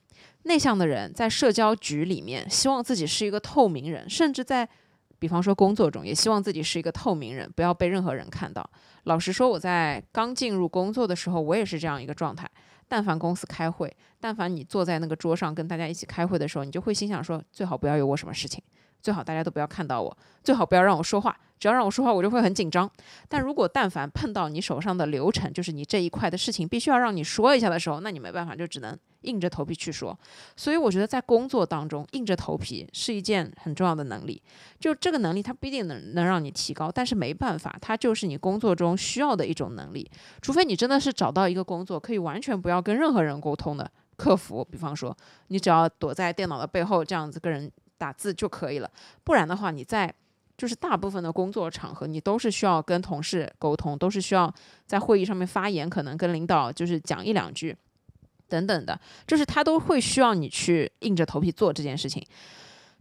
[0.44, 4.68] 内向的人在社交局里面，希望自己是一个透明人，甚至在，
[5.18, 8.68] 比方说工作中，也希望自己是一个透明人，不要被任何人看到。
[9.04, 12.50] 老实说，我在刚进入工作的时候，我也是这样一个状态。
[12.86, 18.62] 但凡公司开会，但凡你坐在那个桌上跟大家一起开会的时候，你就会心想说，最好不要有我什么事情，
[19.00, 21.34] 最好大家都不要看到我，最好不要让我说话。
[21.64, 22.90] 只要让我说话，我就会很紧张。
[23.27, 30.14] 但如果但凡碰到你手上的流程，就是你这一块的事情必须要让你说一下的时候，那你没办法，就只能硬着头皮去说。
[30.57, 34.42] 所以我觉得在工作当中，硬着头皮是一件很重要的能力。
[34.79, 40.07] 就这个能力，它不一定能能让你提高，但是没办法，它就是你工作中需要的一种能力。
[40.42, 43.90] 除非你真的是找到一个工作，可以完全不要跟任何人沟通的。
[44.16, 45.16] 客服，比方说，
[45.48, 48.90] 你只要躲在电脑的背后，这样子跟人打字就可以了。
[49.24, 50.14] 不然的话，你在
[50.56, 54.52] 就是大部分的工作场合，你都是需要跟同事沟通，都是需要
[54.86, 57.76] 在会议上面发言，可能跟领导就是讲一两句，
[58.48, 62.24] 等等的，就是他都会需要你去硬着头皮做这件事情。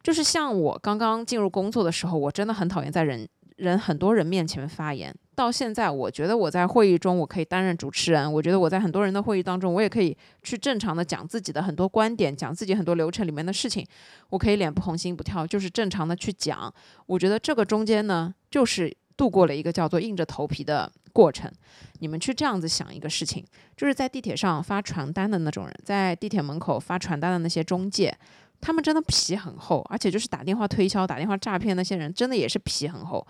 [0.02, 3.28] 就是像我刚刚进入工作的时候，我真的很讨厌在人。
[3.64, 13.88] 人很多人面前发言，到现在我觉得我在会议中我可以担任主持人，我觉得我在很多人的会议当中，我也可以去正常的讲自己的很多观点，讲自己很多流程里面的事情，
[14.30, 16.72] 我可以脸不红心不跳，就是正常的去讲。
[17.06, 21.52] 我觉得这个中间呢，就是度过了一个叫做硬着头皮的过程。
[22.00, 23.46] 你们去这样子想一个事情，
[23.78, 28.16] 就是在地铁上发传单的那种人，在地铁门口发传单的那些中介。
[28.64, 33.28] 他们真的皮很厚，而且就是打电话推销、打电话诈骗那些人，真的也是皮很厚。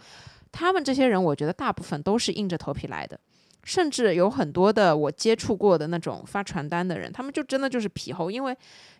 [0.51, 3.19] 他们这些人，我觉得大部分都是硬着头皮来的，
[3.63, 8.55] 甚至有很多的我接触过的那种发传单的人，他们就真的就是皮厚，因为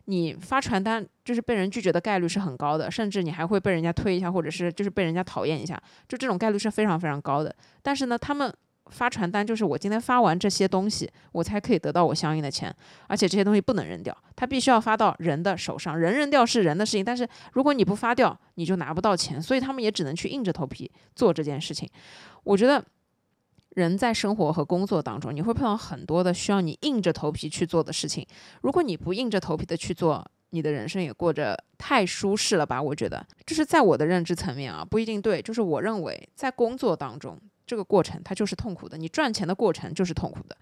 [0.06, 7.56] 你发传单就是被人拒绝的概率是很高的，甚至你还会被人家推一下，或者是就是被人家讨厌一下，就这种概率是非常非常高的。
[7.84, 8.52] 但是呢，他们。
[8.90, 12.74] 发传单就是我今天发完这些东西，我才可以得到我相应的钱，
[13.08, 21.90] 而且这些东西不能扔掉，它必须要发到人的手上，人扔掉是人的事情，但是如果你不发掉，你就拿不到钱，所以他们也只能去硬着头皮做这件事情。
[22.44, 22.84] 我觉得
[23.70, 28.28] 人在生活和工作当中，你会碰到很多的需要你硬着头皮去做的事情，
[28.62, 32.80] 如果你不硬着头皮的去做，你的人生也过着太舒适了吧？
[32.80, 37.40] 我觉得，就是在我的认知层面啊，不一定对，就是我认为在工作当中。
[37.66, 40.58] 这个过程它就是痛苦的，你赚钱的过程就是痛苦的，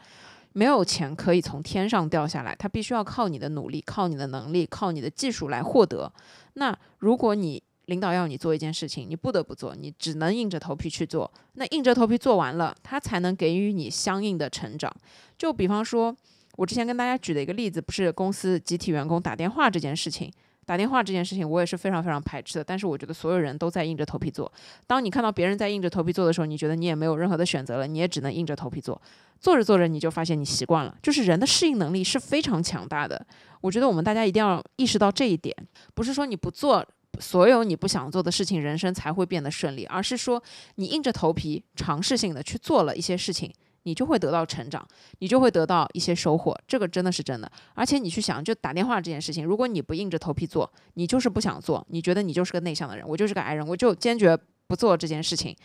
[0.54, 6.12] 没有钱可以从天上掉下来，它必须要靠你的努力、靠你的能力、靠你的技术来获得。
[6.54, 11.30] 那如果你领导要你做一件事情，你不得不做，你只能硬着头皮去做。
[11.54, 14.94] 那硬着头皮做完了，他才能给予你相应的成长。
[15.38, 16.16] 就比方说，
[16.56, 20.32] 我之前跟大家举的一个例子，不是公司集体员工打电话这件事情。
[20.72, 22.64] 打电话这件事情，我也是非常非常排斥的。
[22.64, 24.50] 但是我觉得所有人都在硬着头皮做。
[24.88, 29.02] 当你看到别人在硬着头皮做的时候，你觉得你也没有任何的选择了，你也只能硬着头皮做。
[29.38, 30.96] 做着做着，你就发现你习惯了。
[31.04, 33.22] 就是人的适应能力是非常强大的。
[33.60, 35.54] 我觉得我们大家一定要意识到这一点，
[35.94, 36.82] 不是说你不做
[37.20, 40.42] 所有你不想做的事情，人生才会变得顺利，而是说
[40.76, 43.52] 你硬着头皮尝试性的去做了一些事情。
[43.84, 44.88] 你就会得到成长，
[45.20, 47.52] 你就会得到一些收获，这个真的是真的。
[47.74, 55.56] 而且你去想，就打电话这件事情，如果你不硬着头皮做，你就是不想做，你觉得你就是个内向的人，我就是个矮人，我就坚决不做这件事情。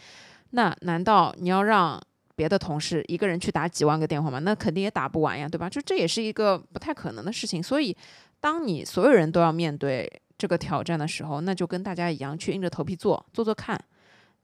[0.50, 2.00] 那难道你要让
[2.35, 4.38] 别的同事一个人去打几万个电话吗？
[4.38, 5.68] 那肯定也打不完呀，对吧？
[5.68, 7.62] 就这也是一个不太可能的事情。
[7.62, 7.96] 所以，
[8.40, 13.83] 当你所有人都要面对这个挑战的时候，那就跟大家一样，去硬着头皮做，做做看，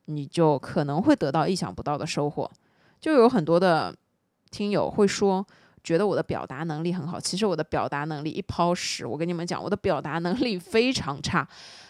[0.06, 2.50] 你就可能会得到意想不到的收获。
[3.02, 3.92] 就有很多的
[4.52, 5.44] 听友会说，
[5.82, 7.18] 觉得我的表达能力很好。
[7.18, 9.04] 其实我的表达能力一抛屎。
[9.04, 11.46] 我跟你们讲，我的表达能力非常差。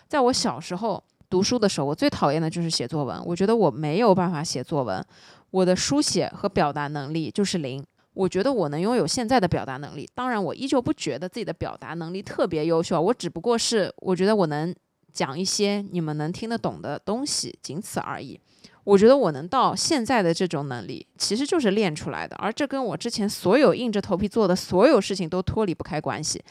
[0.09, 3.23] 在我小时候读书的时候，我最讨厌的就是写作文。
[3.27, 5.05] 我觉得我没有办法写作文，
[5.51, 7.85] 我的书写和表达能力就是零。
[8.15, 12.99] 我觉得我能拥有现在的表达能力，当然我依旧不觉得自己的表达能力特别优秀。
[12.99, 14.75] 我只不过是我觉得我能
[15.13, 18.41] 讲一些你们能听得懂的东西，仅此而已。
[18.85, 26.43] 我觉得我能到现在的这种能力，其实就是练出来的，而这跟我之前所有硬着头皮做的所有事情都脱离不开关系。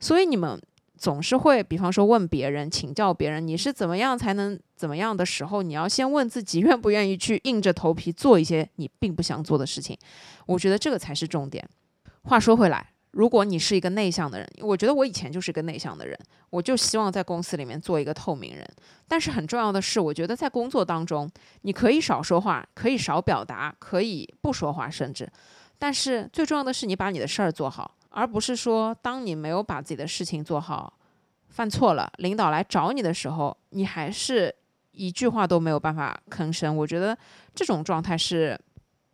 [0.00, 0.60] 所以你们
[0.96, 9.96] 总是会，比方说问别人、请教别人，你是怎么样才能怎么样的时候，你要先问自己愿不愿意去硬着头皮做一些你并不想做的事情。
[10.46, 11.68] 我觉得这个才是重点。
[12.22, 12.95] 话说回来。
[13.16, 16.14] 如果你是一个内向的人，我觉得我以前就是一个内向的人，
[16.50, 18.68] 我就希望在公司里面做一个透明人。
[19.08, 21.26] 但是很重要的是，我觉得在工作当中，
[21.62, 25.26] 你可以少说话，可以少表达，可以不说话，甚至，
[25.78, 30.92] 但是最重要的是你把你的事儿做好，而不是说当你没有把自己的事情做好，
[31.48, 34.54] 犯错了，领导来找你的时候，你还是
[34.92, 36.76] 一句话都没有办法吭声。
[36.76, 37.16] 我觉得
[37.54, 38.60] 这种状态是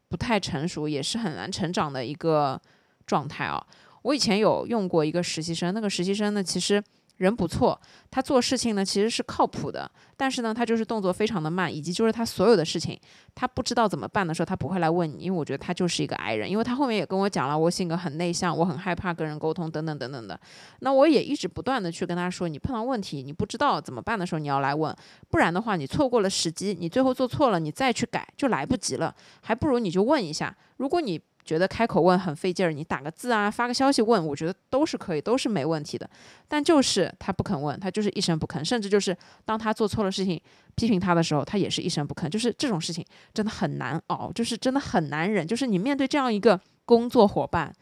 [0.09, 2.61] 不太成熟，也是很难成长的一个
[3.07, 3.65] 状态啊。
[4.03, 6.83] 我以前有用过一个实习生，那个实习生呢，其实
[7.19, 7.79] 人不错，
[8.11, 12.99] 他做事情呢其实是靠谱的，但是呢他就是动作非常的慢，以及就是他所有的事情
[13.35, 20.41] 他不知道怎么办的时候，他不会来问你，因为我觉得他就是一个 I 人，因为他后面也跟我讲了，我性格很内向，我很害怕跟人沟通等等等等的。
[20.81, 24.93] 那我也一直不断的去跟他说，你碰到问题你不知道怎么办的时候，你要来问，
[25.31, 31.21] 不然的话你错过了时机，你最后做错了，你再去改就来不及了，还不如你就问一下，如果你。
[31.45, 36.09] 觉得开口问很费劲儿，你打个字啊，发个消息问，我觉得都是可以，都是没问题的。
[36.49, 40.41] 但就是他不肯问，他就是一声不吭，甚至就是当他做错了事情，
[40.75, 42.29] 批评他的时候，他也是一声不吭。
[42.29, 45.47] 就是这种事情真的很难熬，就是真的很难忍。
[45.47, 47.73] 就是你面对这样一个工作伙伴。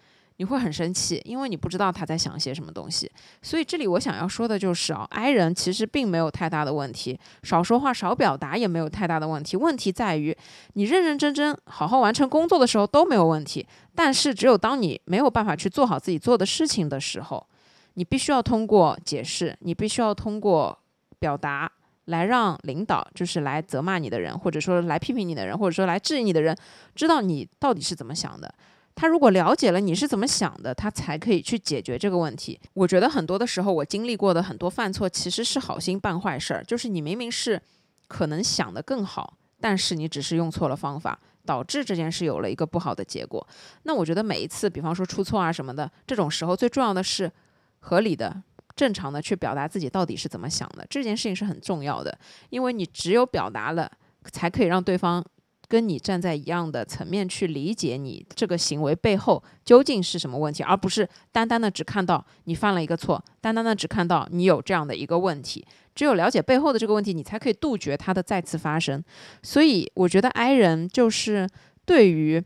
[0.41, 3.12] 你会很生气，因为你不知道他在想些什么东西。
[3.43, 9.55] 所以这里我想要说的就是啊，I 人其实并没有太大的问题，少说话、少表达也没有太大的问题。
[9.59, 10.34] 问题在于
[10.72, 17.47] 你认认真真好好完成工作的时候都没有问题，但是只有当你没有办法去做好自己做的事情的时候，
[17.93, 20.78] 你必须要通过解释，你必须要通过
[21.18, 21.70] 表达
[22.07, 26.57] 来让领导，就是来责骂你的人，或者说来批评你的人，或者说来质疑你的人，
[26.95, 28.55] 知道你到底是怎么想的。
[28.95, 32.61] 他如果了解了你是怎么想的，他才可以去解决这个问题。
[32.74, 36.62] 我觉得很多的时候，我经历过的很多犯错，其实是好心办坏事儿。
[36.64, 37.61] 就是你明明是
[38.09, 43.47] 可能想的更好，但是你只是用错了方法，导致这件事有了一个不好的结果。
[43.84, 47.30] 那我觉得每一次，比方说出错啊什么的，这种时候最重要的是
[47.78, 48.43] 合理的、
[48.76, 50.86] 正常的去表达自己到底是怎么想的。
[50.91, 52.18] 这件事情是很重要的，
[52.51, 53.91] 因为你只有表达了，
[54.30, 55.24] 才可以让对方。
[55.70, 65.64] 跟你站在一样的层面去理解你这个行为背后究竟是什么问题，而不是单单的只看到你犯了一个错，单单的只看到你有这样的一个问题。
[65.94, 69.00] 只有了解背后的这个问题，你才可以杜绝它的再次发生。
[69.44, 71.48] 所以，我觉得 I 人就是
[71.84, 72.42] 对于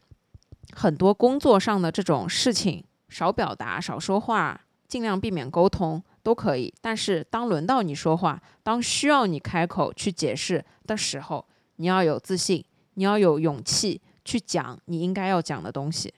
[0.72, 6.72] 很多工作上的这种事情，少表达、少说话，尽量避免沟通都可以。
[6.82, 11.46] 但是，当轮到你说话，当需要你开口去解释的时候，
[11.76, 12.62] 你要有自信。
[12.94, 16.12] 你要有勇气去讲你应该要讲的东西。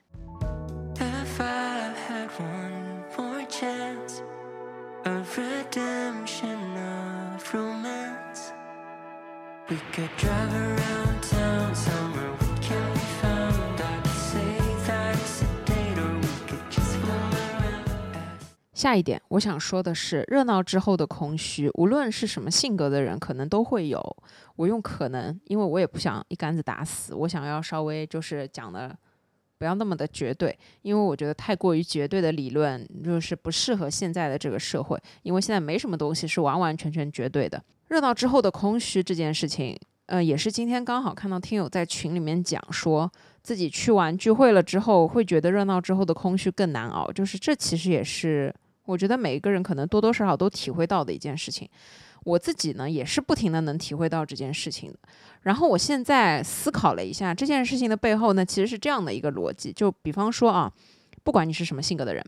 [18.77, 24.17] 下一点，我想说的是，热闹之后的空虚，无论是什么性格的人，可能都会有。
[24.57, 28.95] 我用可能，因为我也不想一竿子打死，我想要稍微就是讲的
[29.57, 37.63] 不要那么的绝对，因为我觉得太过于绝对的理论就是不适合现在的这个社会，因为现在没什么东西是完完全全绝对的。
[37.89, 39.75] 热闹之后的空虚这件事情，
[40.05, 43.11] 呃，也是今天刚好看到听友在群里面讲说。
[43.43, 47.09] 自己去完聚会了之后，会觉得热闹之后的空虚更难熬。
[47.13, 48.53] 就是这其实也是
[48.87, 51.69] 我觉得每一个人可能多多少少都体会到的一件事情。
[52.25, 54.99] 我自己呢也是不停的能体会到这件事情的。
[55.43, 59.73] 然后我现在思考了一下这件事情的背后呢，其实是这样的一个逻辑。
[59.73, 60.73] 就比方说啊，
[61.23, 62.25] 不管你是什么性格的人，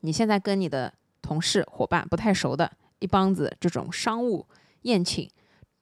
[0.00, 4.46] 你现在跟你的同事伙伴不太熟的一帮子这种商务
[4.82, 5.30] 宴请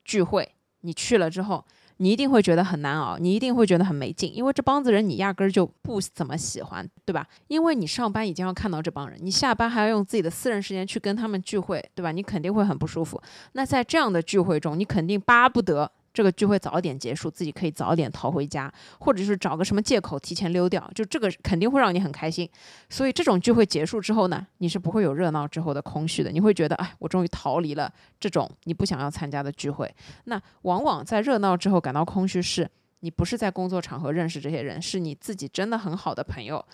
[0.05, 1.65] 聚会，你去了之后。
[1.99, 7.27] 你一定会觉得很难熬，你一定会觉得很没劲，因为这帮子人你压根儿就不怎么喜欢，对吧？
[7.49, 12.11] 因为你上班已经要看到这帮人，你下班还要用自己的私人时间去跟他们聚会，对吧？
[12.13, 13.21] 你肯定会很不舒服。
[13.53, 15.91] 那在这样的聚会中，你肯定巴不得。
[16.15, 22.49] 这个聚会早点结束，自己可以早点逃回家，或者是找个什么借口提前溜掉，就这个肯定会让你很开心。
[22.89, 29.93] 所以这种聚会结束之后呢，你是不会有热闹之后的空虚的，你会觉得，哎，我终于逃离了这种你不想要参加的聚会。
[30.27, 36.65] 那往往在热闹之后感到空虚，是你不是在工作场合认识这些人，是你自己真的很好的朋友，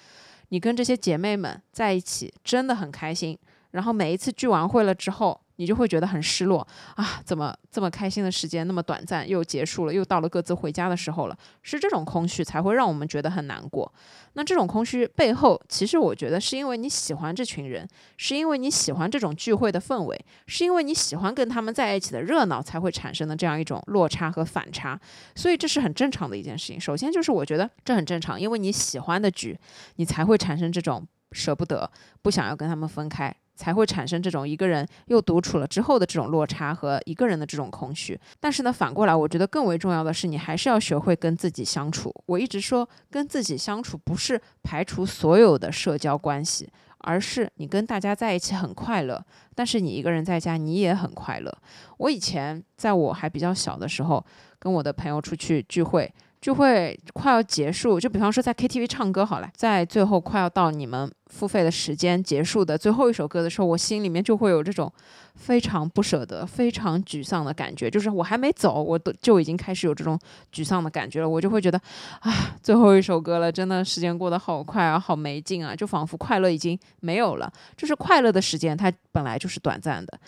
[0.50, 3.38] 你跟这些姐妹们在一起真的很开心。
[3.70, 5.40] 然后每一次聚完会了之后。
[5.60, 7.20] 你就会觉得很失落啊！
[7.22, 11.36] 怎么这么开心的时间那么短暂，又结束了，又到了各自回家的时候了？
[11.62, 13.92] 是这种空虚才会让我们觉得很难过。
[14.32, 17.86] 那这种空虚背后，其实我觉得是因为你喜欢这群人，
[18.16, 24.98] 是因为你喜欢这种聚会的氛围，是因为你喜欢跟他们在一起的热闹，才会产生的这样一种落差和反差。
[25.34, 26.80] 所以这是很正常的一件事情。
[26.80, 29.58] 首先就是我觉得这很正常，因为你喜欢的局，
[29.96, 31.90] 你才会产生这种舍不得、
[32.22, 33.36] 不想要跟他们分开。
[33.60, 38.18] 才会产生这种一个人又独处了之后的这种落差和一个人的这种空虚。
[38.40, 42.10] 但是呢，反过来，我觉得更为重要的是，你还是要学会跟自己相处。
[42.24, 49.22] 我一直说，跟自己相处不是排除所有的社交关系，而是你跟大家在一起很快乐，
[49.54, 51.54] 但是你一个人在家你也很快乐。
[51.98, 54.24] 我以前在我还比较小的时候，
[54.58, 56.10] 跟我的朋友出去聚会。
[56.40, 64.92] 聚会快要结束，就比方说在 KTV 唱歌好了，在最后快要到你们付费的时间结束的最后一首歌的时候，我心里面就会有这种
[65.36, 67.90] 非常不舍得、非常沮丧的感觉。
[67.90, 70.18] 就是我还没走，我都就已经开始有这种
[70.52, 71.28] 沮丧的感觉了。
[71.28, 71.80] 我就会觉得，
[72.20, 77.50] 啊，最后一首歌了，真的时间过得好快啊，好没劲啊，就仿佛快乐已经没有了。
[77.76, 80.18] 就是快乐的时间，它本来就是短暂的。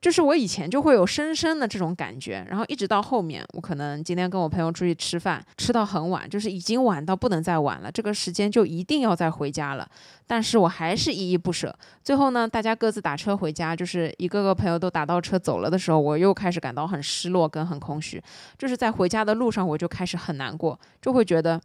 [0.00, 9.88] 就是我以前就会有深深的这种感觉，然后一直到后面，我可能今天跟我朋友出去吃饭，吃到很晚，就是已经晚到不能再晚了，这个时间就一定要再回家了，
[10.26, 11.76] 但是我还是依依不舍。
[12.04, 18.22] 最后呢，大家各自打车回家，就是一个个朋友都打到车走了的时候，我又开始感到很失落跟很空虚。
[18.56, 21.60] 就是在回家的路上，我就开始很难过，就会觉得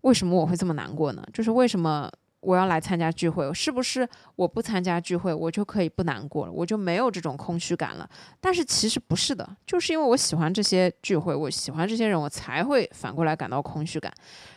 [0.00, 1.24] 为什么我会这么难过呢？
[1.32, 2.10] 就是为什么？
[2.40, 8.08] 我要来参加聚会，是不是我不参加聚会，我就可以不难过了，我就没有这种空虚感了？
[8.40, 14.12] 但是其实不是的，就是因为我喜欢这些聚会，我喜欢这些人，我才会反过来感到空虚感。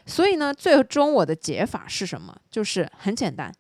[0.06, 2.36] 所以呢，最终我的解法是什么？
[2.52, 3.52] 就是很简单，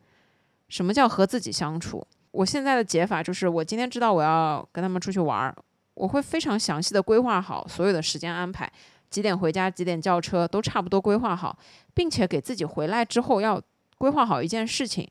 [0.68, 2.06] 什么叫和自己相处？
[2.30, 5.56] 我现在的解法就是，我今天知道我要跟他们出去玩儿，
[5.96, 8.72] 我会非常详细的规划好所有的时间安排，
[9.10, 11.58] 几点回家，几点叫车，都差不多规划好，
[11.96, 13.60] 并且给自己回来之后要。
[14.00, 15.08] 规划好一件事情，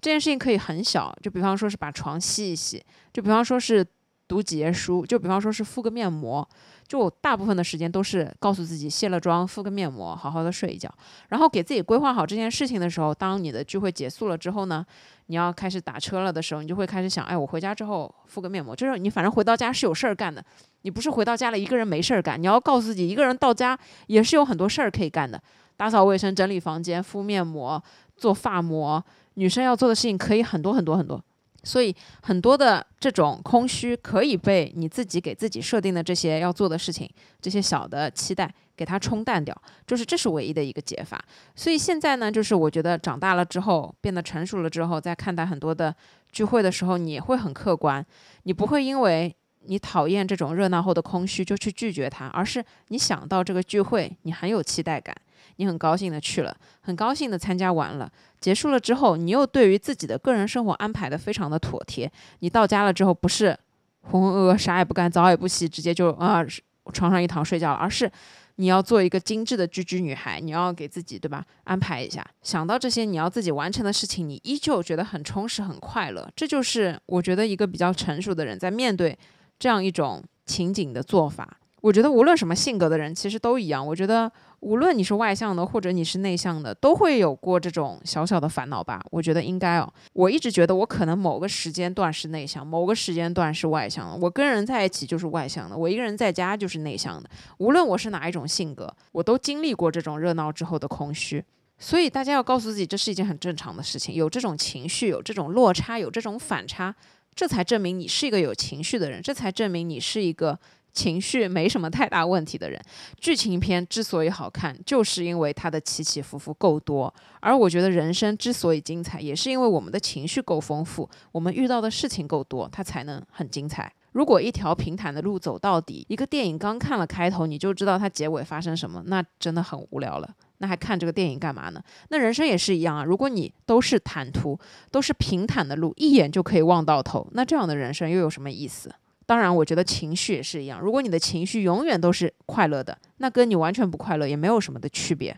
[0.00, 3.86] 这件事情可以很小，就比方说是把床洗一洗，就比方说是
[4.26, 6.46] 读几页书，就比方说是敷个面膜。
[6.88, 10.92] 就大部分的时间都是告诉自己卸了妆，敷个面膜，好好的睡一觉。
[11.28, 14.84] 然后给自己规划好这件事情的时候，当你的聚会结束了之后呢，
[15.26, 18.76] 你要开始打车了的时候，你就会开始想，哎，我回家之后敷个面膜。
[18.76, 20.44] 就是你反正回到家是有事儿干的，
[20.82, 23.78] 你不是回到家了一个人没事儿干，你要告诉自己一个人到家
[24.08, 25.40] 也是有很多事儿可以干的，
[25.78, 27.82] 打扫卫生、整理房间、敷面膜。
[28.22, 29.04] 做发膜，
[29.34, 31.20] 女生要做的事情可以很多很多很多，
[31.64, 31.92] 所以
[32.22, 37.10] 很多的这种空虚可以被你自己给自己设定的这些要做的事情，
[37.40, 39.52] 这些小的期待给它冲淡掉，
[39.84, 41.20] 就是这是唯一的一个解法。
[41.56, 45.92] 所以现在呢，就是我觉得长大了之后，变得成熟了之后，在看待很多的
[46.30, 48.06] 聚会的时候，你会很客观，
[48.44, 55.14] 你不会因为你讨厌这种热闹后的空虚就去拒绝它，而是你想到这个聚会，你很有期待感。
[55.62, 58.10] 你很高兴的去了，很高兴的参加完了，
[58.40, 62.10] 结束了之后，你又对于自己的个人生活安排的非常的妥帖。
[62.40, 63.56] 你到家了之后，不是
[64.00, 66.44] 浑浑噩噩啥也不干，澡也不洗，直接就啊
[66.92, 68.10] 床上一躺睡觉了，而是
[68.56, 72.26] 你要做一个精致的居居女孩，你要给自己对吧安排一下。
[72.42, 76.28] 想到这些你要自己完成的事情，你依旧觉得很充实很快乐。
[76.34, 79.16] 这就是我觉得一个比较成熟的人在面对
[79.60, 81.56] 这样一种情景的做法。
[81.82, 83.86] 我觉得无论什么性格的人，其实都一样。
[83.86, 84.32] 我觉得。
[84.62, 89.04] 无论你是外向的，或者你是内向的，都会有过这种小小的烦恼吧？
[89.10, 89.92] 我觉得应该哦。
[90.12, 94.16] 我一直觉得我可能某个时间段是内向，某个时间段是外向的。
[94.16, 97.28] 我跟人在一起就是外向的，我一个人在家就是内向的。
[97.58, 101.44] 无论我是哪一种性格，我都经历过这种热闹之后的空虚。
[101.78, 104.14] 所以大家要告诉自己，这是一件很正常的事情。
[104.14, 106.94] 有这种情绪，有这种落差，有这种反差，
[107.34, 110.56] 这才证明你是一个有情绪的人，这才证明你是一个。
[110.92, 112.80] 情绪没什么太大问题的人，
[113.18, 117.12] 剧情片之所以好看，就是因为它的起起伏伏够多。
[117.40, 123.92] 而我觉得人生之所以精彩，也是因为我们的情绪够丰富，我们遇到的事情够多，它才能很精彩。
[124.12, 130.28] 如果一条平坦的路走到底，一个电影刚看了开头你就知道它结尾发生什么，那真的很无聊了。
[130.58, 131.82] 那还看这个电影干嘛呢？
[132.10, 133.02] 那人生也是一样啊。
[133.02, 134.56] 如果你都是坦途，
[134.90, 138.94] 都是平坦的路，一眼就可以望到头，那这样的人生又有什么意思？
[139.24, 140.80] 当然，我觉得情绪也是一样。
[140.80, 145.36] 如果你的情绪永远都是快乐的，那跟你完全不快乐也没有什么的区别。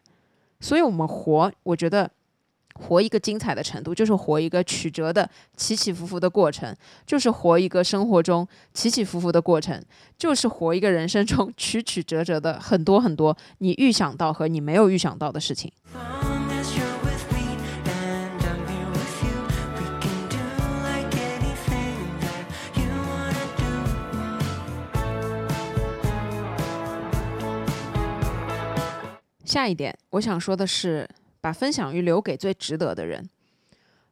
[0.60, 2.10] 所以，我们活，我觉得
[2.74, 6.74] 活一个精彩的程度，就是活一个曲折的起起伏伏的过程，
[7.06, 9.80] 就是活一个生活中起起伏伏的过程，
[10.16, 15.70] 就是活一个人生中曲曲折折的很多很多你预想到和你没有预想到的事情。
[29.54, 31.08] 下一点，我想说的是，
[31.40, 33.24] 把分享欲留给最值得的人。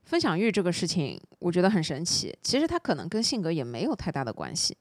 [0.04, 2.32] 分享欲这个事情，我觉得很神奇。
[2.44, 4.76] 其实它可能跟性格也没有太大的关系。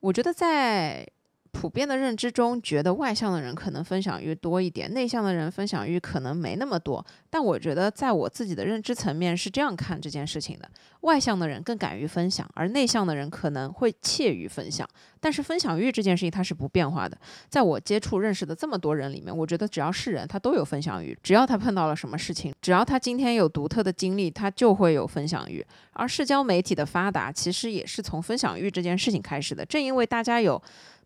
[0.00, 1.06] 我觉得在。
[1.52, 7.04] 普遍的认知中，觉得外向的人可能分享欲多一点，内向的人分享欲可能没那么多。
[7.30, 10.68] 但我觉得，在我自己的认知层面是这样看这件事情的：
[11.02, 14.88] 外向的人更敢于分享，而内向的人可能会怯于分享。
[15.20, 17.16] 但是分享欲这件事情它是不变化的。
[17.48, 21.16] 在我接触认识的这么多人里面，我觉得只要是人，他都有分享欲。
[21.22, 25.64] 只要他碰到了什么事情，只要他今天有独特的经历，他就会有分享欲。
[25.92, 29.64] 而社交媒体的发达，其实也是从分享欲这件事情开始的。
[29.64, 30.60] 正因为大家有。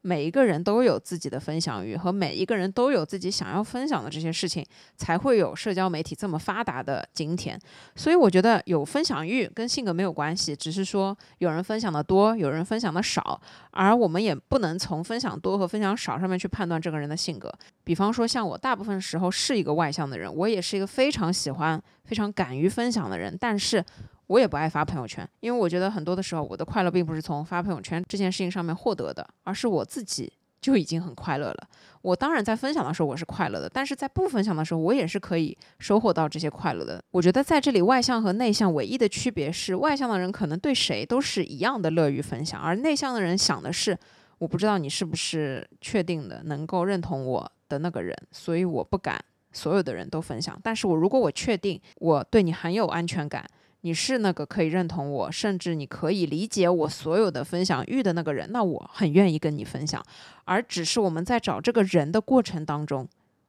[0.07, 4.65] 每一个人都有自己的分享欲，和每一个人都有自己想要分享的这些事情，
[4.97, 7.59] 才会有社交媒体这么发达的今天。
[7.97, 13.41] 所以我觉得有分享欲跟性格没有关系，只是说有人分享的多，有人分享的少，
[13.73, 17.53] 而我们也不能从分享多和分享少上面去判断这个人的性格。
[17.83, 23.85] 比方说，像我大部分时候是一个外向的人，我也是一个非常喜欢、非常敢于分享的人，但是。
[24.29, 31.69] 我也不爱发朋友圈，因为我觉得很多的时候，我的快乐并不是从发朋友圈这件事情上面获得的，而是我自己就已经很快乐了。
[32.03, 37.03] 我当然在分享的时候我是快乐的，但是在不分享的时候，我也是可以收获到这些快乐的。
[37.13, 43.97] 我觉得在这里，外向和内向唯一的区别是，外向的人可能对谁都是一样的乐于分享，而内向的人想的是，
[44.39, 50.59] 我不知道你是不是确定的能够认同我的那个人，所以我不敢所有的人都分享。
[50.63, 53.47] 但是我如果我确定我对你很有安全感。
[53.87, 60.05] 你是那个可以认同我，甚至你可以理解我所有的分享欲的那个人，那我很愿意跟你分享。
[60.45, 63.09] 而只是我们在找这个人的过程当中，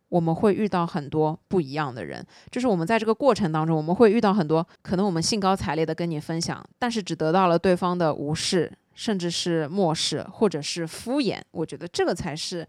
[0.10, 2.24] 我们会遇到很多不一样的人。
[2.52, 11.40] 就是我们在这个过程当中，我们会遇到很多可能我们兴高采烈的跟你分享，但是只得到了对方的无视，甚至是漠视，或者是敷衍。
[11.50, 12.64] 我觉得这个才是，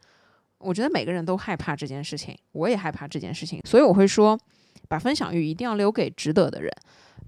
[0.57, 4.39] 我觉得每个人都害怕这件事情，我也害怕这件事情，所以我会说，
[4.89, 6.73] 把分享欲一定要留给值得的人。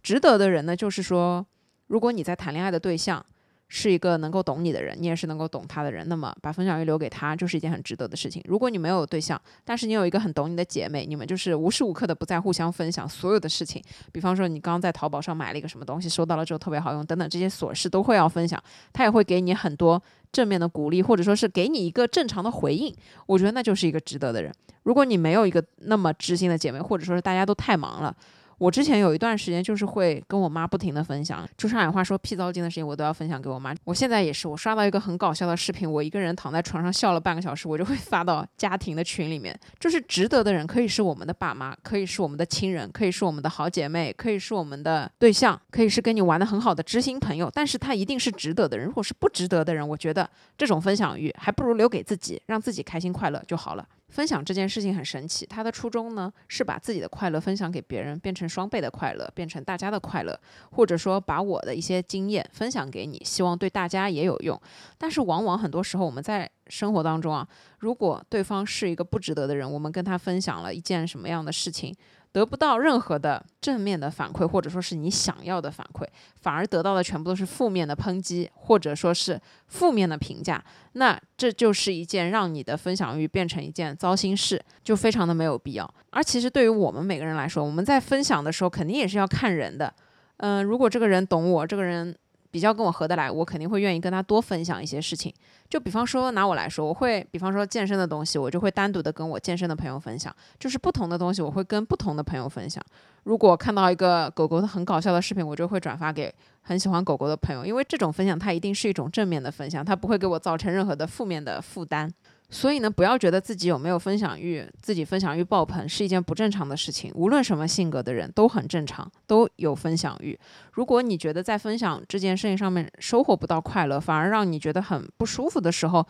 [0.02, 1.44] 值得的人呢，就是说，
[1.86, 3.24] 如果你在谈恋爱的对象
[3.72, 8.42] 是一个能够懂你的人，你也是能够懂他的人，那么把分享欲留给他就是一件很值得的事情。
[8.46, 13.80] 如果你没有对象，但是你有一个很懂你的姐妹，你们就是无时无刻的不在互相分享所有的事情，
[14.10, 18.60] 比方说你刚刚在淘宝上买了一个什么东西，收到了之后特别好用，等等这些琐事都会要分享，
[18.92, 22.92] 他也会给你很多正面的鼓励，或者说是给你一个正常的回应。
[23.26, 24.52] 我觉得那就是一个值得的人。
[24.82, 28.16] 如果你没有一个那么知心的姐妹，或者说是大家都太忙了。
[28.60, 33.74] 我之前有一段时间就是会跟我妈不停的分享，就上海话说屁糟心的事情，我都要分享给我妈。
[33.84, 39.58] 我现在也是，我刷到一个很搞笑的视频，我一个人躺在床上笑了半个小时，我就会发到家庭的群里面。
[39.78, 47.50] 就是值得的人，可以是我们的爸妈，可以是我们的亲人，可以是我们的好姐妹，可以是我们的对象，可以是跟你玩的很好的知心朋友。
[47.54, 48.86] 但是他一定是值得的人。
[48.86, 53.88] 如果是不值得的人，我觉得这种分享欲还不如留给自己，让自己开心快乐就好了。
[54.10, 60.38] 分享这件事情很神奇，他的初衷呢是把自己的快乐分享给别人，变成双倍的快乐，变成大家的快乐，
[60.72, 64.60] 或者说把我的一些经验分享给你，希望对大家也有用。
[64.98, 67.46] 但是往往很多时候我们在生活当中啊，
[67.78, 71.94] 如果对方是一个不值得的人，我们跟他分享了一件什么样的事情。
[72.32, 76.06] 得不到任何的正面的反馈，或者说是你想要的反馈，
[76.40, 80.62] 反而得到的全部都是负面的抨击，或者说是负面的评价，
[80.92, 85.94] 那这就是一件让你的分享欲变成一件糟心事，就非常的没有必要。
[86.10, 89.92] 而其实对于我们每个人来说，我们在分享的时候肯定也是要看人的，
[90.36, 92.16] 嗯，如果这个人懂我，这个人。
[92.50, 95.32] 比较跟我合得来，我肯定会愿意跟他多分享一些事情。
[95.68, 100.34] 就比方说拿我来说，我会比方说健身的东西，我就会单独的跟我健身的朋友分享。
[100.58, 102.82] 就是不同的东西，我会跟不同的朋友分享。
[103.24, 112.12] 如果看到一个狗狗的很搞笑的视频，我就会转发给很喜欢狗狗的朋友，因为这种分享它一定是一种正面的分享，它不会给我造成任何的负面的负担。
[112.52, 117.12] 所以呢，不要觉得自己有没有分享欲，自己分享欲爆棚是一件不正常的事情。
[117.14, 120.36] 无论什么性格的人都很正常，都有分享欲。
[120.72, 126.04] 如果你觉得在分享这件事情上面收获不到快乐，反而让你觉得很不舒服的时候，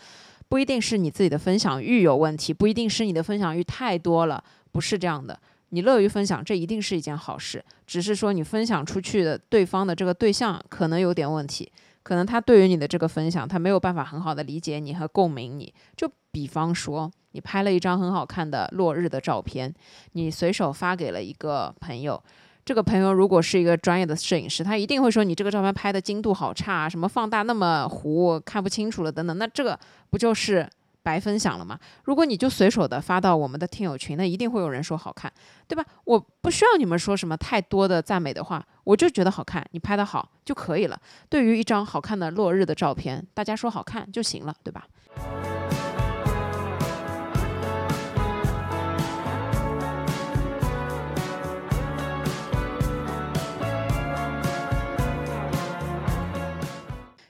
[0.49, 5.39] 不一定是你自己的分享欲有问题，不一定是你的分享欲太多了，不是这样的。
[5.69, 11.71] 你乐于分享，这一定是一件好事，只是说你分享出去的对方的这个对象可能有点问题。
[12.03, 15.73] 可能他对于你的这个分享，他没有办法很好的理解你和共鸣你。
[15.97, 19.73] 就比方说，你拍了一张很好看的落日的照片，
[20.13, 22.23] 你随手发给了一个朋友，
[22.65, 29.37] 这个朋友如果是一个专业的摄影师，他一定会说你这个照片拍的精度好差，什么放大那么糊，看不清楚了等等。
[29.37, 29.79] 那这个
[30.11, 30.69] 不就是？
[31.03, 31.79] 白分享了嘛？
[32.05, 35.33] 如果你就随手的发到我们的听友群，那一定会有人说好看，
[35.67, 35.85] 对吧？
[36.05, 41.01] 我不需要你们说什么太多的赞美的话，我就觉得好看，你拍的好就可以了。
[41.29, 44.87] 对于一张好看的落日的照片，大家说好看就行了，对吧？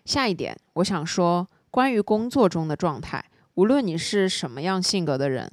[0.05, 3.25] 下一点，我想说关于工作中的状态。
[3.55, 5.51] 无论你是什么样性格的人，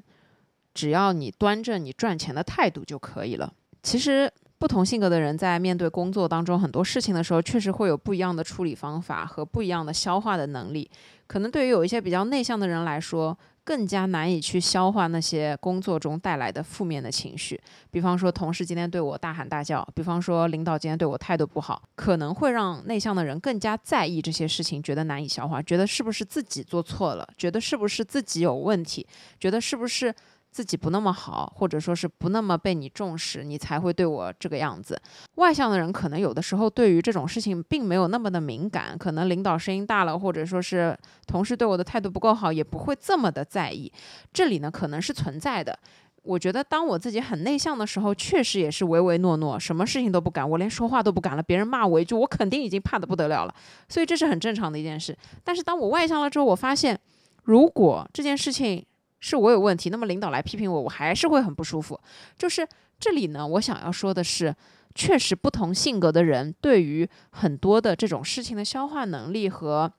[0.74, 3.52] 只要你端正你赚钱的态度就可以了。
[3.84, 10.90] 其实不同性格的人在面对工作当中很多事情的时候，确实会有不一样的处理方法和不一样的消化的能力。
[11.28, 13.38] 可能对于有一些比较内向的人来说，
[13.68, 17.60] 更加难以去消化那些工作中带来的负面的情绪。
[17.92, 29.06] 比方说，同事今天对我大喊大叫；比方说，领导今天对我态度不好，可能会让内向的人更加在意这些事情，觉得难以消化，觉得是不是自己做错了，觉得是不是自己有问题，
[29.38, 30.16] 觉得是不是。
[30.58, 35.00] 自己不那么好，或者说是不那么被你重视，你才会对我这个样子。
[35.36, 40.98] 外向的人可能有的时候对于这种事情并没有那么的敏感，可能领导声音大了，或者说是
[41.28, 43.92] 同事对我的态度不够好，也不会这么的在意。
[44.34, 45.78] 这里呢可能是存在的。
[46.24, 51.44] 我觉得当我自己很内向的时候，确实也是唯唯诺诺，什么事情都不敢，我连说话都不敢了。
[51.44, 53.54] 别人骂我一句，我肯定已经怕得不得了了。
[53.88, 55.16] 所以这是很正常的一件事。
[55.44, 57.00] 但是当我外向了之后，我发现
[57.44, 58.84] 如果这件事情。
[59.20, 62.00] 是我有问题，那么领导来批评我，我还是会很不舒服。
[62.38, 62.68] 就是
[63.00, 64.56] 这里呢，我想要说的是，
[64.96, 69.92] 确实不同性格的人对于很多的这种事情的消化能力和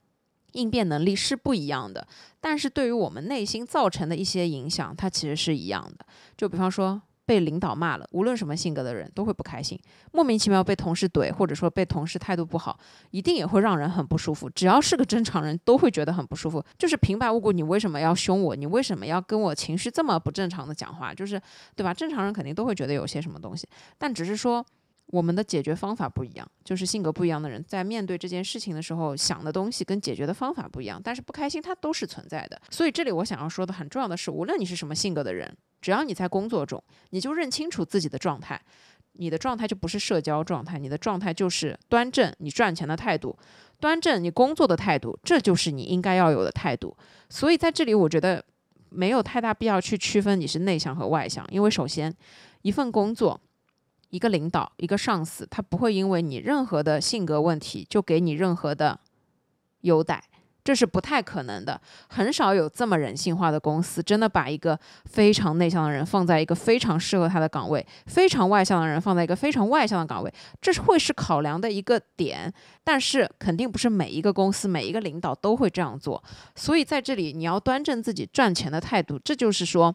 [0.53, 2.07] 应变能力是不一样的，
[2.41, 6.07] 但是对于我们内心造成的一些影响，它其实是一样的。
[6.37, 7.03] 就比方说。
[7.29, 9.79] 被领导骂了，无论什么性格的人都会不开心。
[10.13, 14.49] 莫名其妙被同事怼，或者说被同事态度不好，一定也会让人很不舒服。
[14.49, 16.65] 只要是个正常人都会觉得很不舒服。
[16.79, 18.57] 就是平白无故，你为什么要凶我？
[18.57, 21.13] 你为什么要跟我情绪这么不正常的讲话？
[21.13, 21.39] 就是，
[21.77, 21.93] 对吧？
[21.93, 23.69] 正常人肯定都会觉得有些什么东西，
[23.99, 24.65] 但只是说。
[25.11, 31.01] 我们的解决方法不一样，就是性格不一样的人在面对这件事情的时候想的东西跟解决的方法不一样。
[31.03, 32.61] 但是不开心它都是存在的。
[32.71, 38.61] 所以这里我想要说的很重要的是，无论你是什么性格的人，只要你在工作中，你就认清楚自己的状态，
[39.13, 43.35] 你的状态就不是社交状态，你的状态就是端正你赚钱的态度，
[43.81, 46.95] 端正你工作的态度，这就是你应该要有的态度。
[47.31, 48.45] 所以在这里，我觉得
[48.91, 52.15] 没有太大必要去区分你是内向和外向，因为首先
[52.61, 53.41] 一份工作。
[54.11, 58.99] 一个领导，一个上司，他不会因为你任何的性格问题就给你任何的
[59.83, 60.25] 优待，
[60.65, 61.81] 这是不太可能的。
[62.09, 72.53] 很少有这么人性化的公司，真的把一个非常内向的人放在一个非常适合他的岗位，非常外向的人放在一个非常外向的岗位，这是会是考量的一个点。
[72.83, 76.23] 但是肯定不是每一个公司、每一个领导都会这样做。
[76.55, 79.19] 所以在这里，你要端正自己赚钱的态度。
[79.19, 79.95] 这就是说，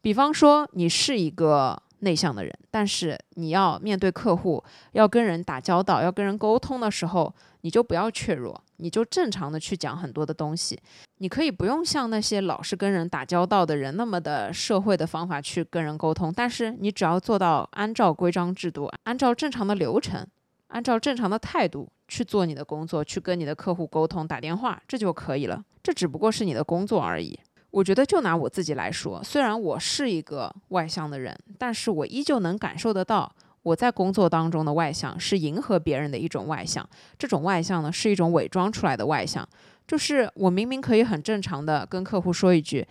[0.00, 1.82] 比方说你是一个。
[2.00, 7.32] 内向的人，但是你要面对客户，要跟人打交道，要跟人沟通的时候，
[7.62, 10.78] 你就不要怯弱，你就正常的去讲很多的东西。
[11.18, 20.26] 你可以不用像那些老是跟人打交道的人那么的社会的方法去跟人沟通，但是你只要做到按照规章制度，按照正常的流程，
[20.68, 25.62] 按照正常的态度去做你的工作，去跟你的客户沟通、打电话，这就可以了。
[25.82, 27.38] 这只不过是你的工作而已。
[27.70, 36.88] 我觉得，就拿我自己来说，虽然我是一个外向的人，但是我依旧能感受得到，我在工作当中的外向是迎合别人的一种外向。
[37.16, 39.48] 这种外向呢，是一种伪装出来的外向，
[39.86, 42.84] 就是我明明可以很正常的跟客户说一句：“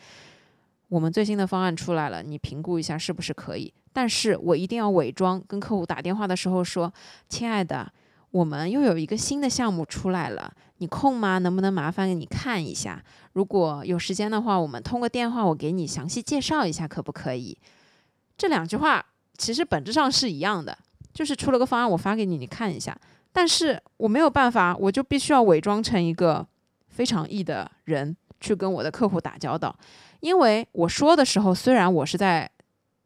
[0.87, 6.93] 我们最新的方案出来了，你评估一下是不是可以。”但是我一定要伪装，跟客户打电话的时候说
[7.27, 7.91] ：“亲爱的。”
[8.31, 11.39] 我们又有一个新的项目出来了，你空吗？
[11.39, 13.03] 能不能麻烦你看一下？
[13.33, 17.57] 如果有时间的话，我们通过电话，我给你详细介绍一下，可不可以？
[18.37, 19.03] 这两句话
[19.37, 20.77] 其实本质上是一样的，
[21.13, 22.95] 就是出了个方案，我发给你，你看一下。
[23.31, 26.45] 但是我没有办法，我就必须要伪装成一个
[26.87, 29.75] 非常 E 的人去跟我的客户打交道，
[30.19, 32.49] 因为我说的时候，虽然我是在。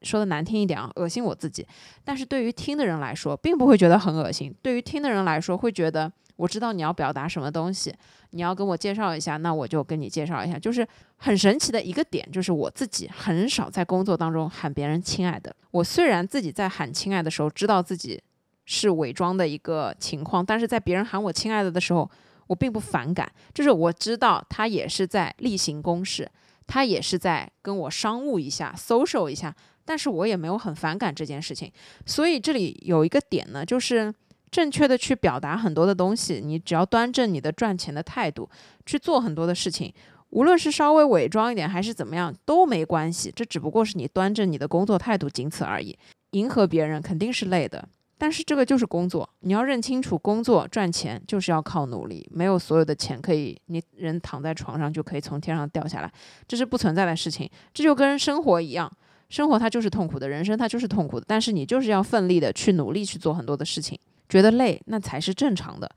[0.03, 1.65] 说的难听一点啊，恶心我自己。
[2.03, 4.53] 但是对于听的人来说，并不会觉得很恶心。
[4.61, 7.93] 对于听的人来说，会觉得我知道你要表达什么东西，
[8.31, 10.59] 你要跟我介绍一下，那我就跟你介绍一下。
[10.59, 10.87] 就是
[11.17, 15.55] 很神奇的一个点，就是我自己很少在工作当中喊别人亲爱的。
[15.71, 18.21] 我虽然自己在喊亲爱的时候，知道自己
[18.65, 22.09] 是伪装的一个情况，但是在别人喊我亲爱的的时候，
[22.47, 23.31] 我并不反感。
[23.53, 26.29] 就是我知道他也是在例行公事，
[26.65, 29.55] 他也是在跟我商务一下，social 一下。
[29.85, 31.71] 但是我也没有很反感这件事情，
[32.05, 34.13] 所以这里有一个点呢，就是
[34.49, 36.41] 正确的去表达很多的东西。
[36.43, 38.49] 你只要端正你的赚钱的态度，
[38.85, 39.93] 去做很多的事情，
[40.29, 43.31] 无论是稍微伪装一点还是怎么样都没关系。
[43.35, 45.97] 这只不过是你端正你的工作态度，仅此而已。
[46.31, 56.11] 迎合别人肯定是累的，但是这个就是工作，你要认清楚，工作赚钱就是要靠努力，没有所有的钱可以你人躺在床上就可以从天上掉下来，
[56.47, 57.49] 这是不存在的事情。
[57.73, 58.91] 这就跟生活一样。
[59.33, 63.97] 生活它就是痛苦的，人生它就是痛苦的，但是你就是要奋力的去努力去做很多的事情，
[64.29, 65.89] 觉得累那才是正常的。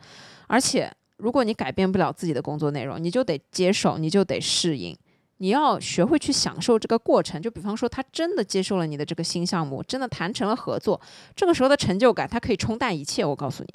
[0.47, 4.97] 而且如果你改变不了自己的工作内容，你就得接受，你就得适应，
[5.37, 7.39] 你要学会去享受这个过程。
[7.43, 10.99] 就比方说，他真的接受了你的这个新项目，真的谈成了合作，
[11.35, 13.23] 这个时候的成就感，它可以冲淡一切。
[13.23, 13.69] 我告诉你，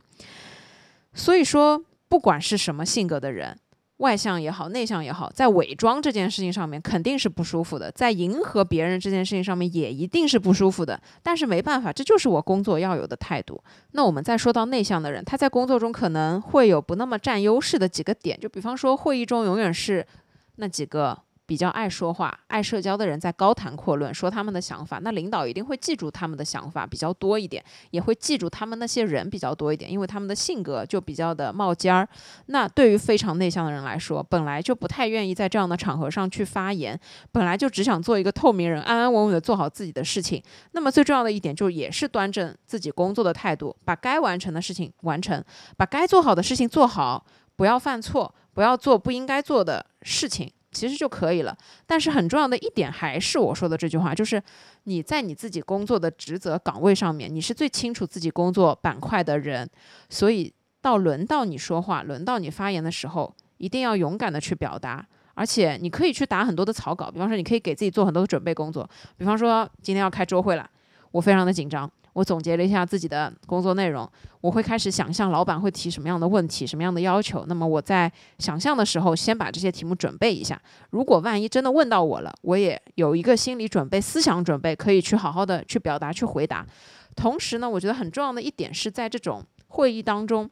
[1.13, 3.55] 所以说，不管是什么性格的人。
[4.01, 10.99] 外向也好，内向也好，在伪装这件事情上面肯定是不舒服的，在迎合别人这件事情上面也一定是不舒服的。
[11.23, 13.63] 但是没办法，这就是我工作要有的态度。
[13.91, 20.05] 那我们再说到内向的人，他在工作中可能会有不那么占优势的几个点，就比方说会议中永远是
[20.57, 21.17] 那几个。
[21.51, 32.07] 比较爱说话、爱社交的人在高谈阔论，说他们的想法，那领导一定会记住他们的想法比较多一点，也会记住他们那些人比较多一点，因为他们的性格就比较的冒尖儿。
[32.45, 36.97] 那对于非常内向的人来说，本来就不太愿意在这样的场合上去发言，
[37.33, 40.41] 本来就只想做一个透明人，安安稳稳的做好自己的事情。
[40.71, 45.43] 那么最重要的一点就也是端正自己工作的态度，把该完成的事情完成，
[45.75, 47.25] 把该做好的事情做好，
[47.57, 50.49] 不要犯错，不要做不应该做的事情。
[50.71, 51.55] 其实就可以了，
[51.85, 54.41] 但是很重要的一点还是我说的这句话，就是
[54.83, 59.69] 你在你自己工作的职责岗位上面，你是最清楚自己工作板块的人，
[60.09, 70.69] 所以到轮到你说话、轮到你发言的时候，一定要勇敢的去表达，而且你可以去打很多的草稿，比方说你可以给自己做很多的准备工作，比方说今天要开周会了，
[71.11, 71.91] 我非常的紧张。
[72.13, 74.09] 我总结了一下自己的工作内容，
[74.41, 77.45] 我会开始想象老板会提什么样的问题、什么样的要求。
[77.47, 80.61] 那么我在想象的时候，先把这些题目准备一下。
[80.89, 86.65] 如果万一真的问到我了，我也有一个心理准备、思想准备，可以去好好的去表达、去回答。
[87.15, 90.49] 同时呢，我觉得很重要的一点是在这种会议当中，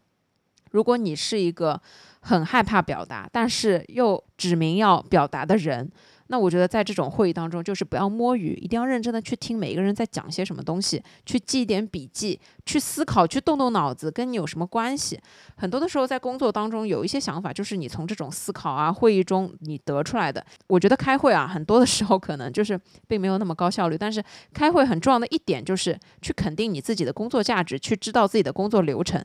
[0.72, 1.82] 如果你是一个
[2.22, 5.91] 很害怕表达，但是又指明要表达的人。
[6.32, 15.20] 那我觉得在这种会议当中，就是不要摸鱼，一定要认真的去听每一个人在讲些什么东西，去记一点笔记，去思考，去动动脑子，跟你有什么关系？
[15.56, 20.46] 很多的时候在工作当中有一些想法，就是你从这种思考啊、会议中你得出来的。
[20.68, 24.24] 我觉得开会啊，很多的时候可能就是并没有那么高效率，但是
[24.54, 29.20] 开会很重要的一点就是去肯定你自己的工作价值，去知道自己的工作流程。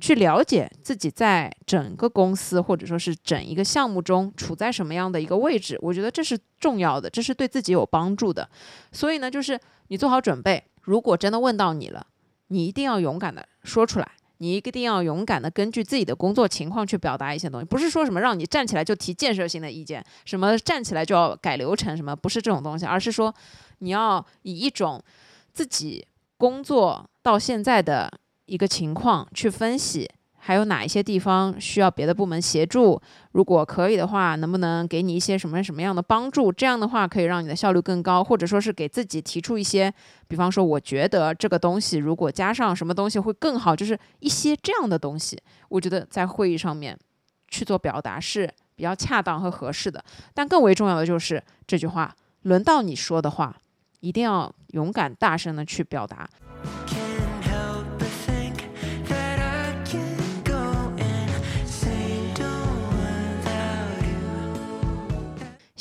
[0.00, 8.48] 去了解自己在整个公司或者说是整一个项目中处在什么样的一个位置，我觉得这是重要的，这是对自己有帮助的。
[8.92, 12.06] 所以呢，就是你做好准备，如果真的问到你了，
[12.46, 23.34] 你一定要勇敢的说出来，你一定要勇敢的根据自己的工作情况去表达一些东西，不是说什么让你站起来就提建设性的意见，什么站起来就要改流程，什么不是这种东西，而是说
[23.80, 25.02] 你要以一种
[25.52, 28.20] 自己工作到现在的。
[28.48, 33.00] 一个情况去分析，还有哪一些地方需要别的部门协助？
[33.32, 36.50] 如果可以的话，能不能给你一些什么什么样的帮助？
[36.50, 39.92] 这样的话可以让你的效率更高，或者说是给自己提出一些，
[40.26, 45.38] 比方说，我觉得这个东西如果加上什么东西会更好，就是一些这样的东西。
[45.68, 46.98] 我觉得在会议上面
[47.48, 50.02] 去做表达是比较恰当和合适的。
[50.32, 53.54] 但更为重要的就是这句话，轮到你说的话，
[54.00, 56.28] 一定要勇敢大声的去表达。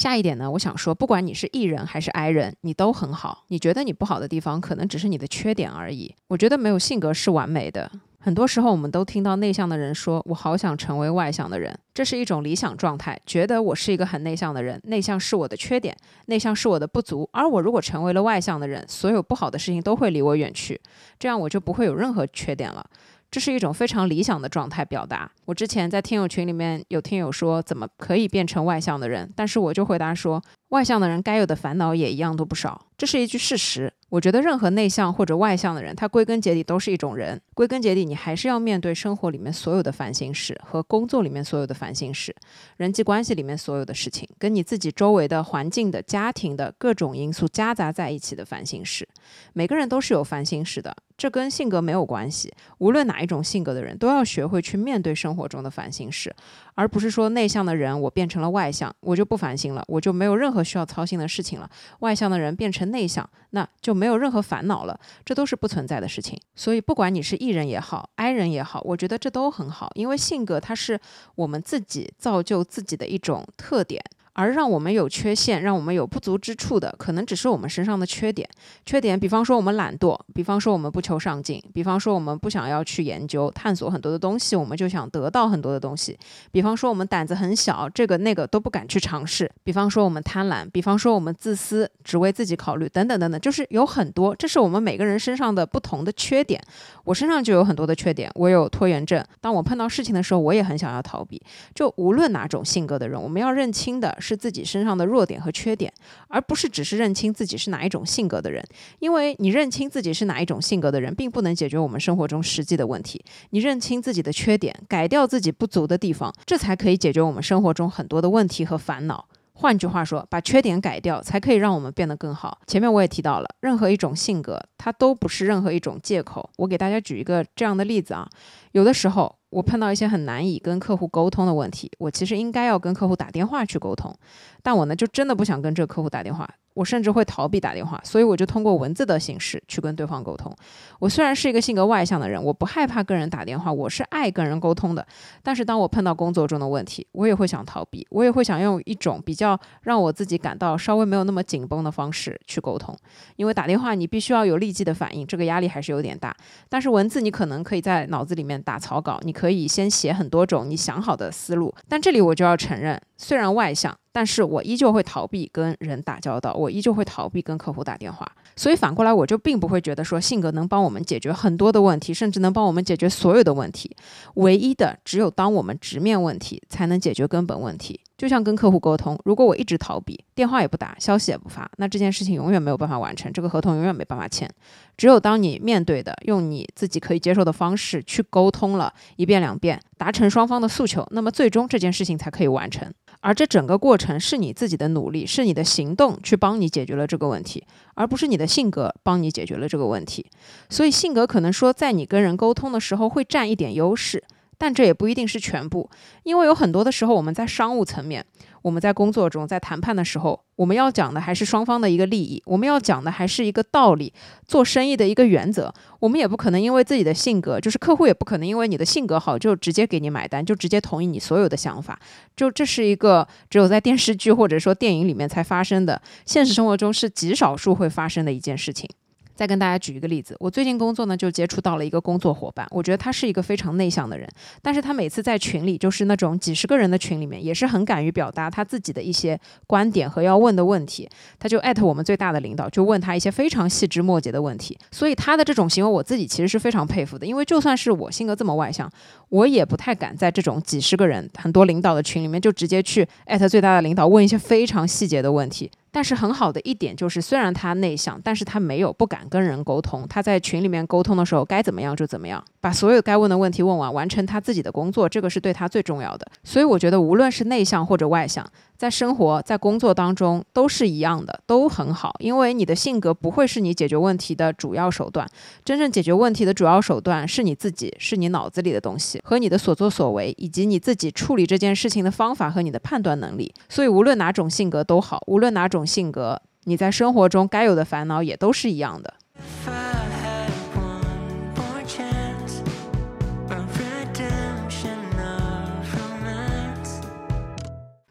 [0.08, 3.44] 下一点呢，我想说，不管你是 E 人还是 I 人，你都很好。
[3.50, 6.16] 你觉得你不好的地方，可能只是你的缺点而已。
[6.30, 7.92] 我觉得没有性格是完美的。
[8.18, 15.94] 很多时候，我们都听到内向的人说：“我好想成为外向的人。”这是一种理想状态，觉得我是一个很内向的人，内向是我的缺点，
[16.28, 17.30] 内向是我的不足。
[17.34, 20.80] 而我如果成为了外向的人，所有不好的事情都会离我远去，
[21.20, 22.90] 这样我就不会有任何缺点了。
[23.30, 25.30] 这是一种非常理想的状态表达。
[25.46, 29.32] 我之前在听友群里面有听友说，怎么可以变成外向的人？
[29.36, 33.94] 但是我就回答说，外向的人该有的烦恼也一样都不少，这是一句事实。
[34.10, 37.40] 我觉得任何内向或者外向的人，他归根结底都是一种人。
[37.54, 42.34] 归根结底，你还是要面对生活里面所有的烦心事和工作里面所有的烦心事，
[42.78, 49.06] 人际关系里面所有的事情，跟你自己周围的环境的家庭的各种因素夹杂在一起的烦心事。
[49.52, 52.54] 每个人都是有烦心事的，这跟性格没有关系。
[52.78, 56.34] 无论哪一种性格的人，都要学会去面对生活中的烦心事。
[56.76, 61.68] 而不是说内向的人我变成了外向，我就不烦心了，我就没有任何需要操心的事情了。
[62.00, 66.40] 外向的人变成内向，那就没有任何烦恼了，这都是不存在的事情。
[66.56, 71.00] 所以不管你是 E 人也好，I 人也好，我觉得这都很好，因为性格它是
[71.34, 74.00] 我们自己造就自己的一种特点。
[74.38, 78.48] 而让我们有缺陷、让我们有不足之处的，可能只是我们身上的缺点。
[78.86, 86.16] 缺点，比方说我们懒惰，比方说我们不求上进，比方说我们不想要去研究、探索很多的东西，我们就想得到很多的东西。
[86.52, 89.52] 比方说我们胆子很小，这个那个都不敢去尝试。
[89.64, 96.62] 比方说我们贪婪，比方说我们自私，只为自己考虑，等等等等，就是有很多，这是我们每个人身上的不同的缺点。
[97.06, 99.26] 我身上就有很多的缺点，我有拖延症。
[99.42, 101.42] 当我碰到事情的时候，我也很想要逃避。
[101.74, 104.16] 就无论哪种性格的人，我们要认清的。
[104.28, 105.92] 是自己身上的弱点和缺点，
[106.28, 108.62] 而不是只是认清自己是哪一种性格的人。
[109.00, 113.24] 因为你认清自己是哪一种性格的人，并不能解决我们生活中实际的问题。
[113.52, 119.30] 你认清自己的缺点，改掉自己不足的地方，这才可以解决我们生活中很多的问题和烦恼。
[119.54, 122.60] 换句话说，把缺点改掉，才可以让我们变得更好。
[122.68, 126.48] 前面我也提到了，任何一种性格，它都不是任何一种借口。
[126.58, 128.30] 我给大家举一个这样的例子啊，
[128.74, 134.14] 有的时候我碰到一些很难以跟客户沟通的问题，我其实应该要跟客户打电话去沟通，
[134.62, 136.50] 但我呢就真的不想跟这个客户打电话。
[136.78, 140.56] 我甚至会逃避打电话，所以我就通过文字的形式去跟对方沟通。
[141.00, 145.04] 我虽然是一个性格外向的人，我不害怕跟人打电话，我是爱跟人沟通的。
[145.42, 152.96] 但是当我碰到工作中的问题，我也会想逃避，我也会想用一种比较让我自己感到稍微没有那么紧绷的方式去沟通。
[153.38, 156.36] 因为打电话你必须要有立即的反应，这个压力还是有点大。
[156.70, 161.74] 但是文字你可能可以在脑子里面打草稿，你可以先写很多种你想好的思路。
[161.88, 163.98] 但这里我就要承认，虽然外向。
[164.18, 168.28] 但是我依旧会逃避跟人打交道，我依旧会逃避跟客户打电话。
[168.56, 173.96] 所以反过来，我就并不会觉得说性格能帮我们解决很多的问题，甚至能帮我们解决所有的问题。
[174.34, 178.00] 唯一的，只有当我们直面问题，才能解决根本问题。
[178.18, 184.50] 就像跟客户沟通，如果我一直逃避，电话也不打，消息也不发，那这件事情永远没有办法完成，这个合同永远没办法签。
[184.98, 192.92] 只有当你面对的，用你自己可以接受的方式去沟通了一遍两遍，达成双方的诉求，那么最终这件事情才可以完成。
[193.28, 197.62] 而这整个过程是你自己的努力，是你的行动去帮你解决了这个问题，
[197.96, 200.26] 而不是你的性格帮你解决了这个问题。
[200.70, 204.24] 所以性格可能说在你跟人沟通的时候会占一点优势。
[204.58, 205.90] 但这也不一定是全部，
[206.24, 208.26] 因为有很多的时候，我们在商务层面，
[208.64, 214.12] 我们在工作中，在谈判的时候，我们要讲的还是双方的一个利益，我们要讲的还是一个道理，
[214.48, 215.72] 做生意的一个原则。
[216.00, 222.00] 我们也不可能因为自己的性格，就是客户也不可能因为你的性格好就直接给你买单，就直接同意你所有的想法。
[222.36, 228.90] 就这是一个只有在电视剧或者说电影里面才发生的，现实生活中是极少数会发生的一件事情。
[229.38, 234.28] 再跟大家举一个例子，我最近工作呢就接触到了一个工作伙伴，我觉得他是一个非常内向的人，
[234.64, 241.08] 但是他每次在群里，就是那种几十个人的群里面，也是很敢于表达他自己的一些观点和要问的问题，
[241.38, 248.92] 他就艾特我们最大的领导，就问他一些非常细枝末节的问题，所以他的这种行为，我自己其实是非常佩服的，因为就算是我性格这么外向，
[249.30, 255.70] 我也不太敢在这种几十个人、很多领导的群里面，就直接去艾特最大的领导问一些非常细节的问题。
[255.92, 260.06] 但是很好的一点就是，虽然他内向，但是他没有不敢跟人沟通。
[260.08, 266.28] 他在群里面沟通的时候，该怎么样就怎么样，把所有该问的问题问完，完成他自己的工作，这个是对他最重要的。
[266.44, 268.46] 所以我觉得，无论是内向或者外向。
[268.78, 275.28] 在生活在工作当中都是一样的，都很好，因为你的性格不会是你解决问题的主要手段，
[275.66, 283.54] 真正解决问题的主要手段是你自己，是你脑子里的东西和你的所作所为，以及你自己处理这件事情的方法和你的判断能力。
[283.68, 289.14] 所以无论哪种性格都好，无论哪种性格，你在生活中该有的烦恼也都是一样的。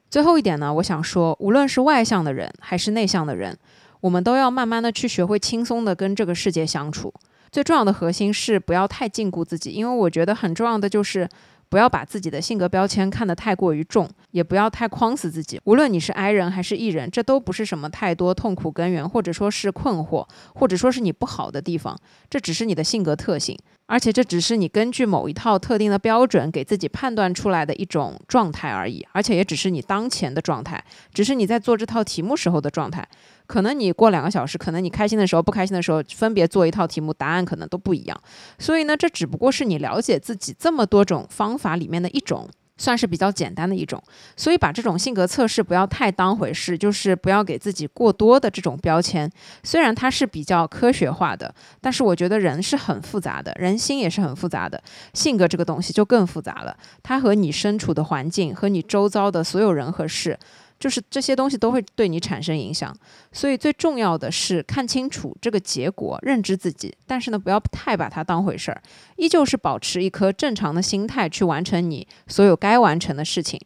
[0.08, 3.56] 最后一点呢，我想说，无论是外向的人还是内向的人，
[4.00, 7.12] 我们都要慢慢的去学会轻松的跟这个世界相处。
[7.50, 11.28] 最重要的核心是不要太禁锢自己，因为我觉得很重要的就是
[11.68, 15.60] 不要把自己的性格标签看得太过于重，也不要太框死自己。
[15.64, 21.98] 无论你是 I 人还是 E 人，这都不是什么太多痛苦根源，或者说是困惑，或者说是你不好的地方，
[22.28, 23.58] 这只是你的性格特性。
[23.86, 30.84] 而且这只是你根据某一套特定的标准给自己判断出来的一种状态而已，而且也只是你当前的状态，
[31.14, 33.06] 只是你在做这套题目时候的状态。
[33.46, 38.20] 可能你过两个小时，可能你开心的时候、不开心的时候，分别做一套题目，答案可能都不一样。
[38.58, 42.48] 所以呢，这只不过是你了解自己这么多种方法里面的一种。
[42.76, 44.02] 算是比较简单的一种，
[44.36, 49.30] 所以把这种性格测试不要太当回事，就是不要给自己过多的这种标签。
[49.62, 54.82] 虽然它是比较科学化的，但是我觉得人是很复杂的，人心也是很复杂的，
[55.14, 56.76] 性格这个东西就更复杂了。
[57.02, 60.38] 它和你身处的环境和你周遭的所有人和事。
[60.78, 62.94] 就是这些东西都会对你产生影响，
[63.32, 66.94] 所以最重要的是看清楚这个结果，认知自己。
[67.06, 68.82] 但是呢，不要太把它当回事儿，
[69.16, 73.60] 依旧是保持一颗正常的心态去完成你所有该完成的事情，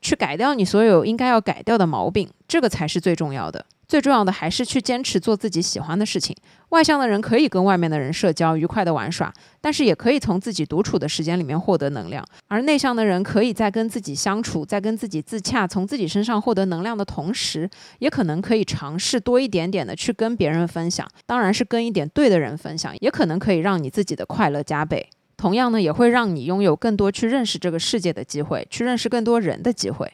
[0.00, 3.64] 去改掉你所有应该要改掉的毛病，这个才是最重要的。
[3.90, 6.32] 最重要的还是去坚持做自己喜欢的事情。
[6.68, 12.24] 外向的人可以跟外面的人社交，愉快的玩耍，但是也可以从自己独处的时间里面获得能量。
[12.46, 17.68] 而内向的人可以在跟自己相处，在跟自己自洽，从自己身上获得能量的同时，
[17.98, 21.04] 也可能可以尝试多一点点的去跟别人分享。
[21.26, 25.10] 当然是跟一点对的人分享，也可能可以让你自己的快乐加倍。
[25.36, 30.12] 同样呢，也会让你拥有更多去认识这个世界的机会，去认识更多人的机会。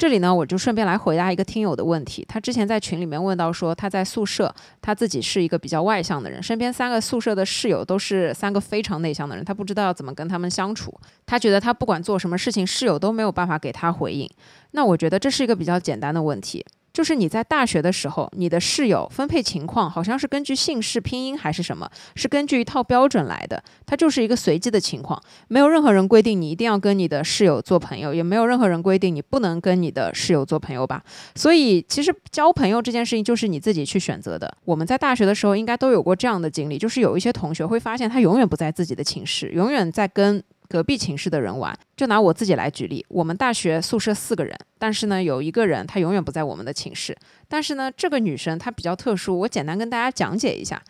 [0.00, 2.24] 这里呢，我就顺便来回答一个听友的问题。
[2.26, 10.98] 他之前在群里面问到说，他在宿舍，他自己是一个比较外向的人，身边三个宿舍的室友都是三个非常内向的人，他不知道要怎么跟他们相处。
[11.26, 14.26] 他觉得他不管做什么事情，室友都没有办法给他回应。
[14.70, 16.64] 那我觉得这是一个比较简单的问题。
[16.92, 31.02] 就是你在大学的时候，你的室友分配情况好像是根据姓氏拼音还是什么，是根据一套标准来的，它就是一个随机的情况，没有任何人规定你一定要跟你的室友做朋友，也没有任何人规定你不能跟你的室友做朋友吧。
[31.34, 34.52] 所以其实交朋友这件事情就是你自己去选择的。
[34.64, 40.42] 我们在大学的时候应该都有过这样的经历，就是有一些同学会发现他永远不在自己的寝室，永远在跟。
[40.70, 43.04] 隔壁寝室的人玩，就拿我自己来举例。
[43.08, 47.16] 我们大学宿舍四个人，但是呢，有一个人她永远不在我们的寝室。
[47.48, 50.80] 但是呢，这个女生她比较特殊，我简单跟大家讲解一下。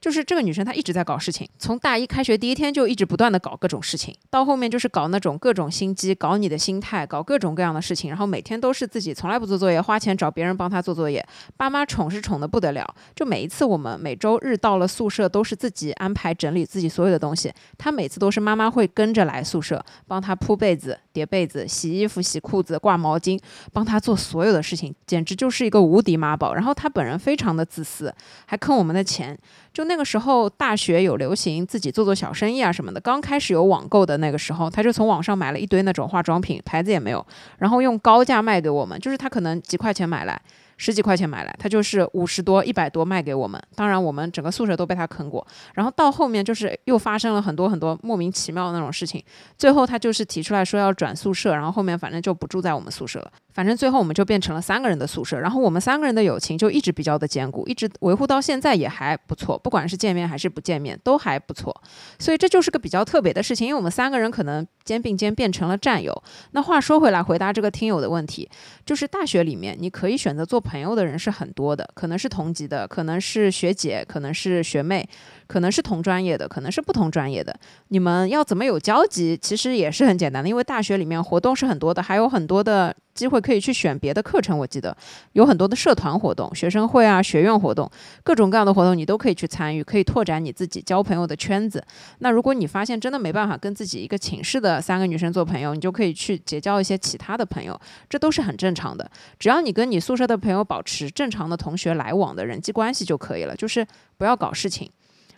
[0.00, 11.26] 就是这个女生，她一直在搞事情，从大一开学第一天就一直不断的搞各种事情，到后面就是搞那种各种心机，搞你的心态，搞各种各样的事情，然后每天都是自己从来不做作业，花钱找别人帮她做作业，
[11.56, 23.40] 爸妈宠是宠的不得了，就每一次我们每周日到了宿舍都是自己安排整理自己所有的东西，她每次都是妈妈会跟着来宿舍帮她铺被子、叠被子、洗衣服、洗裤子、挂毛巾，
[23.72, 26.52] 帮他做所有的事情，简直就是一个无敌妈宝。
[26.52, 28.14] 然后他本人非常的自私，
[28.44, 29.34] 还坑我们的钱。
[29.72, 33.00] 就那个时候，大学有流行自己做做小生意啊什么的。
[33.00, 39.00] 刚开始有网购的那个时候，他就从网上买了一堆那种化妆品，牌子也没有，然后用高价卖给我们。
[39.00, 40.38] 就是他可能几块钱买来。
[40.76, 43.62] 十几块钱买来，他就是五十多、一百多卖给我们。
[43.74, 45.46] 当然，我们整个宿舍都被他坑过。
[45.74, 49.22] 然后到后面就是又发生了很多很多莫名其妙的那种事情。
[49.56, 53.32] 最后他就是提出来说要转宿舍，然后后面反正就不住在我们宿舍了。
[53.56, 55.38] 反正最后我们就变成了三个人的宿舍。
[55.40, 59.58] 然后我们三个人的友情就一直比较的坚固，一直维护到现在也还不错。
[59.58, 61.74] 不管是见面还是不见面都还不错。
[62.18, 66.22] 所以这就是个比较特别的事情，因为我们三个人可能肩并肩变成了战友。
[66.50, 68.46] 那话说回来，回答这个听友的问题，
[68.84, 70.60] 就是大学里面你可以选择做。
[70.66, 75.08] 朋友的人是很多的，可能是同级的，可能是学姐，可能是学妹，
[75.46, 77.54] 可能是同专业的，可能是不同专业的。
[77.88, 79.36] 你们要怎么有交集？
[79.40, 82.94] 其实也是很简单的，因为大学里面活动是很多的，还有很多的。
[83.16, 84.94] 机会可以去选别的课程，我记得
[85.32, 87.90] 有很多的社团活动、学生会啊、学院活动，
[88.22, 91.82] 各种各样的活动你都可以去参与，可以拓展你自己交朋友的圈子。
[92.18, 97.80] 那如果你发现真的没办法跟自己一个寝室的三个女生做朋友，你就可以去结交一些其他的朋友，
[98.10, 99.10] 这都是很正常的。
[99.38, 103.86] 只要你跟你宿舍的朋友保持正常的同学来往的人际关系就可以了，就是
[104.18, 104.90] 不要搞事情。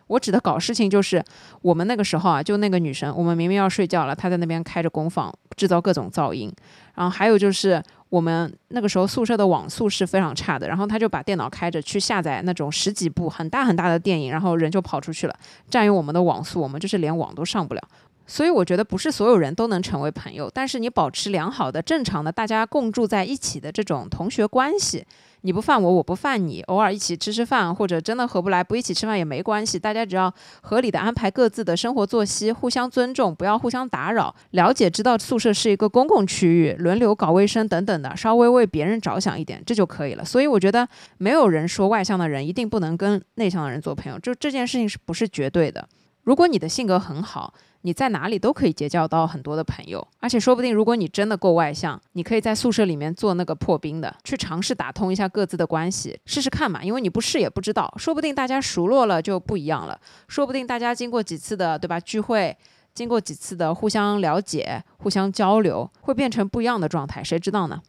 [0.09, 1.23] 我指的搞事情，就是
[1.63, 6.53] 我们那个时候啊，就那个女生，我们明明要睡觉了，她在那边开着功放，制造各种噪音。
[6.95, 15.35] 然后还有就是我们那个时候宿舍的网速是非常差的，然后她就把电脑开着去下载那种十几部很大很大的电影，然后人就跑出去了，
[15.71, 17.83] 占用我们的网速，我们就是连网都上不了。
[18.27, 25.03] 所以我觉得不是所有人都能成为朋友，但是你保持良好的、正常的大家共住在一起的这种同学关系。
[25.43, 29.79] 你不犯我，我不犯你，偶尔一起吃吃饭，或者真的合不来，不一起吃饭也没关系。
[29.79, 30.33] 大家只要
[30.63, 40.25] 合理的安排各自的生活作息，互相尊重，不要互相打扰，了解知道宿舍是一个公共区域，轮流搞卫生等等的，稍微为别人着想一点，这就可以了。
[40.25, 40.87] 所以我觉得
[41.19, 45.89] 没有人说外向的人一定不能跟内向的人做朋友，就这件事情是不是绝对的？
[46.29, 47.55] 如果你的性格很好。
[47.83, 56.83] 你在哪里都可以结交到很多的朋友，而且说不定，如果你真的够外向，你可以在宿舍里面做那个破冰的，去尝试打通一下各自的关系，试试看嘛。
[56.83, 62.55] 因为你不试也不知道，说不定大家熟络了就不一样了，说不定大家经过几次的对吧聚会，
[62.93, 67.81] 经过几次的互相了解、互相交流，会变成不一样的状态，谁知道呢？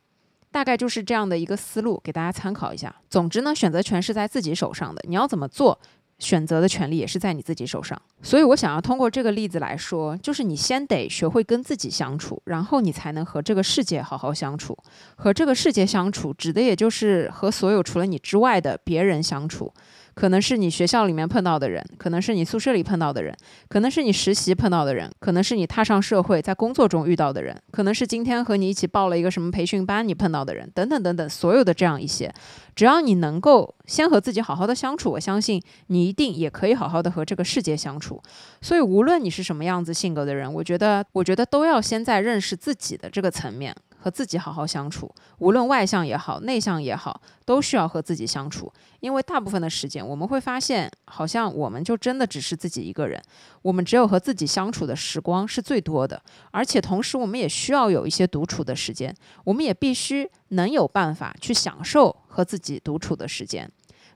[0.51, 2.95] 大概就是这样的一个思路，给大家参考一下。
[3.09, 5.79] 总之呢，选择权是在自己手上的，你要怎么做？
[6.19, 14.77] 选择的权利也是在你自己手上，所以我想要通过这个例子来说，就是你先得学会跟自己相处，然后你才能和这个世界好好相处。
[15.15, 19.73] 和这个世界相处，指的也就是和所有除了你之外的别人相处。
[20.19, 23.33] 可能是你学校里面碰到的人，可能是你宿舍里碰到的人，
[23.69, 32.29] 可能是你实习碰到的人，可能是你踏上社会在工作中遇到的人，可能是今天和你一起报了一个什么培训班你碰到的人，等等等等，所有的这样一些，
[32.75, 38.21] 只要你能够先和自己好好的相处，我相信你一定也可以好好的和这个世界相处。
[38.61, 43.73] 所以无论你是什么样子性格的人，我觉得，我觉得都要先在认识自己的这个层面。
[43.99, 48.71] 和自己好好相处，无论外向也好，内向也好，都需要和自己相处。
[49.01, 53.21] 因为大部分的时间，我们会发现，好像我们就真的只是自己一个人。
[53.61, 56.21] 我们只有和自己相处的时光是最多的，
[56.51, 59.13] 而且同时，我们也需要有一些独处的时间。
[59.43, 63.69] 我们也必须能有办法去享受和自己独处的时间。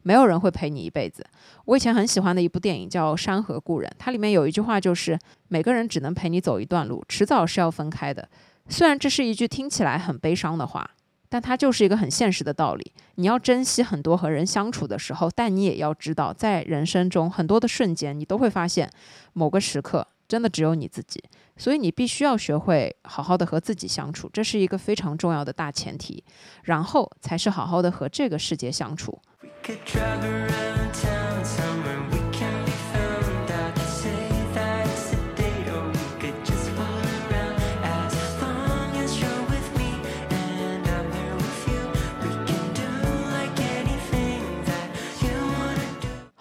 [0.06, 1.26] 没有人会陪你一辈子。
[1.64, 5.18] 我以前很喜欢的一部电影叫《山河故人》，它里面有一句话就是：
[5.48, 8.28] 每个人只能陪你走一段路，迟早是要分开的。
[8.70, 10.90] 虽然这是一句听起来很悲伤的话，
[11.30, 12.94] 但它就是一个很现实的道理。
[13.16, 18.90] 你要珍惜很多和人相处的时候，但你也要知道，在人生中很多的瞬间，你都会发现
[19.34, 21.24] 某个时刻真的只有你自己。
[21.56, 26.24] 所以你必须要学会好好的和自己相处，这是一个非常重要的大前提，
[26.64, 29.20] 然后才是好好的和这个世界相处。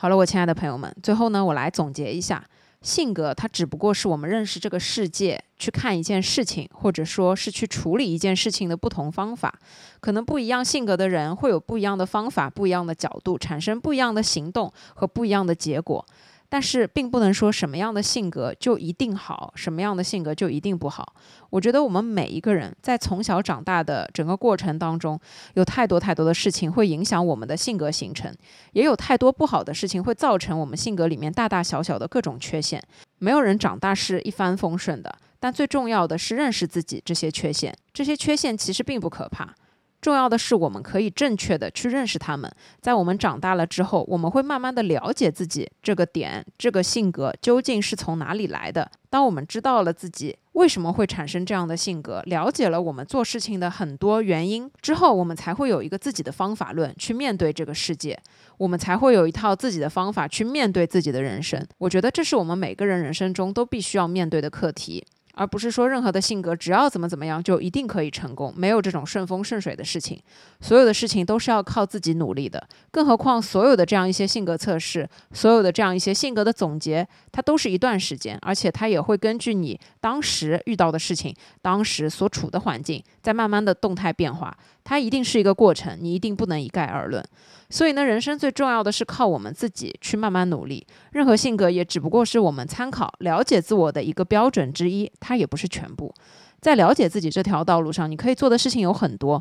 [0.02, 2.44] 好了，我亲爱的朋友们，最后呢，我来总结一下，
[2.80, 9.56] 性格它只不过是我们认识这个世界、去看一件事情，或者说是去处理一件事情的不同方法。
[10.00, 16.04] 可能不一样性格的人会有不一样的方法、不一样的角度，产生不一样的行动和不一样的结果。
[16.52, 21.14] 但是并不能说什么样的性格就一定好，什么样的性格就一定不好。
[21.48, 25.18] 我觉得我们每一个人在从小长大的整个过程当中，
[25.54, 28.30] 有太多太多的事情会影响我们的性格形成，
[28.72, 32.82] 也有太多不好的事情会造成我们性格里面大大小小的各种缺陷。
[33.16, 35.10] 没有人长大是一帆风顺的，
[35.40, 37.74] 但最重要的是认识自己这些缺陷。
[37.94, 39.54] 这些缺陷其实并不可怕。
[40.02, 42.52] 重要的是，我们可以正确的去认识他们。
[42.80, 48.90] 在我们长大了之后，我们会慢慢的了解自己这个点、这个性格究竟是从哪里来的。
[49.08, 58.18] 当我们知道了自己为什么会产生这样的性格，了解了我们做事情的很多原因之后，我们才会有一个自己的方法论去面对这个世界，
[58.58, 61.64] 我们才会有一套自己的方法去面对自己的人生。
[61.78, 65.06] 我觉得这是我们每个人人生中都必须要面对的课题。
[65.34, 70.20] 而不是说任何的性格只要怎么怎么样就一定可以成功，没有这种顺风顺水的事情。
[70.60, 84.56] 所有的事情都是要靠自己努力的，更何况所有的这样一些性格测试，所有的这样一些性格的总结，它都是一段时间，而且它也会根据你当时遇到的事情、当时所处的环境，在慢慢的动态变化。
[84.84, 87.24] 它一定是一个过程，你一定不能一概而论。
[87.72, 90.86] 所以呢，人生最重要的是靠我们自己去慢慢努力。
[91.12, 96.14] 任何性格也只不过是我们参考、了解自我的一个标准之一，它也不是全部。
[96.60, 99.40] 在了解自己这条道路上，你可以做的事情有很多。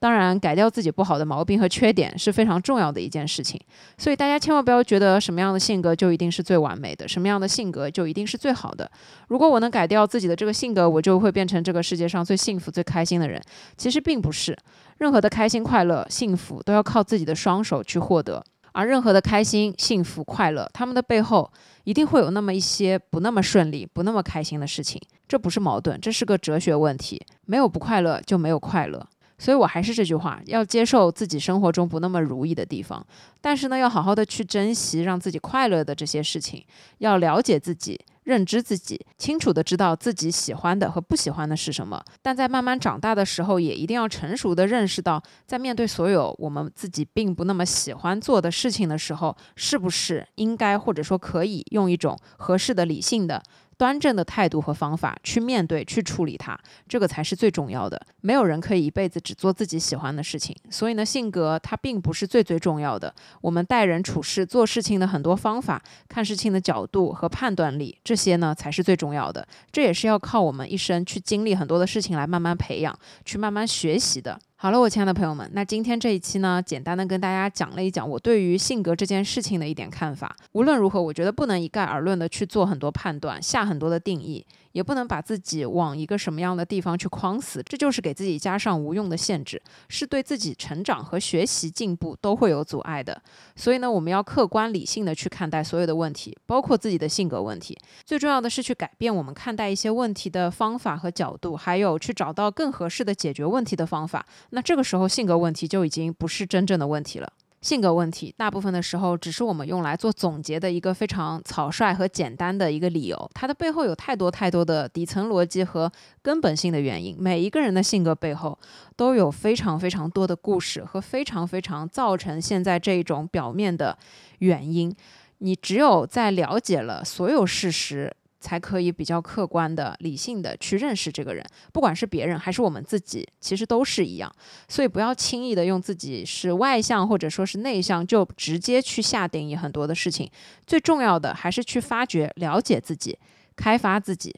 [0.00, 3.60] 当然，改掉自己不好的毛病和缺点是非常重要的一件事情。
[3.98, 8.90] 所以大家千万不要觉得什么样的性格就一定是最完美的，什么样的性格就一定是最好的。
[9.28, 13.38] 如果我能改掉自己的这个性格，我就会变成这个世界上最幸福、最开心的人。
[13.76, 14.56] 其实并不是，
[14.96, 18.42] 任何的开心、快乐、幸福都要靠自己的双手去获得。
[18.72, 21.52] 而任何的开心、幸福、快乐，他们的背后
[21.84, 24.98] 一定会有那么一些不那么顺利、不那么开心的事情。
[25.28, 27.20] 这不是矛盾，这是个哲学问题。
[27.44, 29.04] 没有不快乐，就没有快乐。
[29.40, 33.04] 所以，我还是这句话，要接受自己生活中不那么如意的地方，
[33.40, 36.62] 但是呢，要好好的去珍惜让自己快乐的这些事情，
[36.98, 42.04] 要了解自己，认知自己，清楚的知道自己喜欢的和不喜欢的是什么。
[42.20, 53.42] 但在慢慢长大的时候，也一定要成熟的认识到，在面对所有我们自己并不那么喜欢做的事情的时候，是不是应该或者说可以用一种合适的、理性的。
[53.80, 56.54] 端正的态度和方法去面对、去处理它，
[56.86, 57.98] 这个才是最重要的。
[58.20, 63.14] 没有人可以一辈子只做自己喜欢的事情，所以呢，性格它并不是最最重要的。
[63.40, 69.48] 我们待人处事、做事情的很多方法、看事情的角度和判断力，这些呢才是最重要的。
[69.72, 72.94] 这也是要靠我们一生去经历很多的事情来慢慢培养、
[73.24, 74.38] 去慢慢学习的。
[74.62, 80.36] 好了，我亲爱的朋友们，那今天这一期呢，简单的跟大家讲了一讲我对于性格这件事情的一点看法。
[80.52, 84.44] 无论如何，我觉得不能一概而论的去做很多判断，下很多的定义。
[84.72, 93.20] 也不能把自己往一个什么样的地方去框死，这就是给自己加上无用的限制，是对自己成长和学习进步都会有阻碍的。
[93.56, 97.76] 所以呢，我们要客观理性的去看待所有的问题，包括自己的性格问题。
[98.04, 104.24] 最重要的是去改变我们看待一些问题的方法和角度，还有去找到更合适的解决问题的方法。
[104.50, 107.32] 那这个时候，性格问题就已经不是真正的问题了。
[107.62, 117.14] 性格问题，大部分的时候只是我们用来做总结的一个非常草率和简单的一个理由，它的背后有太多太多的底层逻辑和根本性的原因。
[117.18, 118.58] 每一个人的性格背后
[118.96, 123.98] 都有非常非常多的故事和非常非常造成现在这种表面的
[124.38, 124.96] 原因。
[125.42, 128.16] 你只有在了解了所有事实。
[128.40, 134.32] 才可以比较客观的、理性的去认识这个人，不管是别人还是我们自己，其实都是一样。
[134.66, 140.30] 所以不要轻易的用自己是外向或者说是内向，就直接去下定义很多的事情。
[140.66, 143.18] 最重要的还是去发掘、了解自己，
[143.54, 144.34] 开发自己，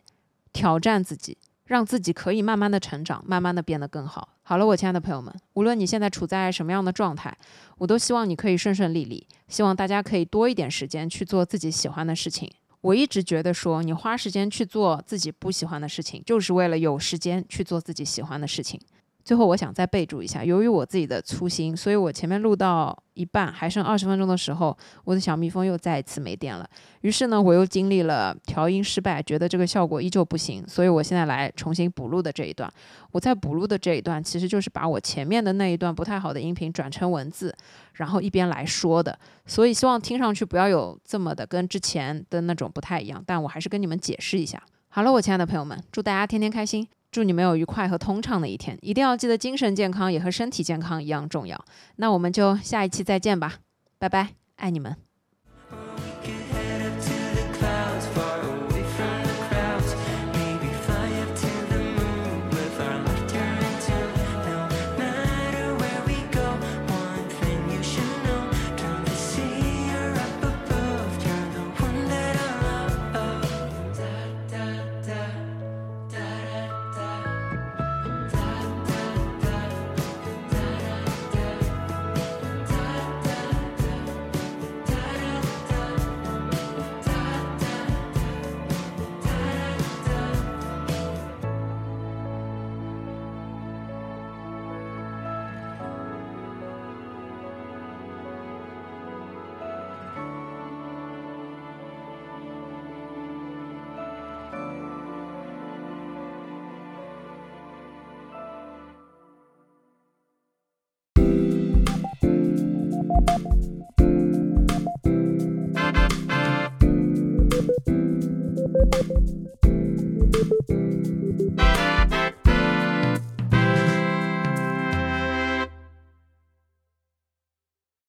[0.53, 4.31] 挑战自己，让自己可以慢慢的成长，慢慢的变得更好。
[4.43, 7.35] 好了，我亲爱的朋友们，无论你现在处在什么样的状态，
[7.79, 9.27] 我都希望你可以顺顺利利。
[9.47, 12.51] 希望大家可以多一点时间去做自己喜欢的事情。
[12.83, 18.81] 我一直觉得说，你花时间去做自己不喜欢的事情，就是为了有时间去做自己喜欢的事情。
[19.25, 26.69] 最后，我想再备注一下，由于我自己的粗心，所以我前面录到一半还剩二十分钟的时候，我的小蜜蜂又再一次没电了。
[27.03, 32.69] 于是呢，我又经历了调音失败，觉得这个效果依旧不行，所以我现在来重新补录的这一段。
[33.13, 37.55] 我在补录的这一段，其实就是把我前面的那一段不太好的音频转成文字，
[37.95, 39.19] 然后一边来说的。
[39.47, 44.63] 所以希望听上去不要有这么的跟之前的那种不太一样，但我还是跟你们解释一下。
[44.89, 46.89] 好了，我亲爱的朋友们，祝大家天天开心。
[47.13, 51.63] 祝你们有愉快和通畅的一天，一定要记得精神健康也和身体健康一样重要。
[51.97, 53.57] 那我们就下一期再见吧，
[53.99, 54.97] 拜拜，爱你们。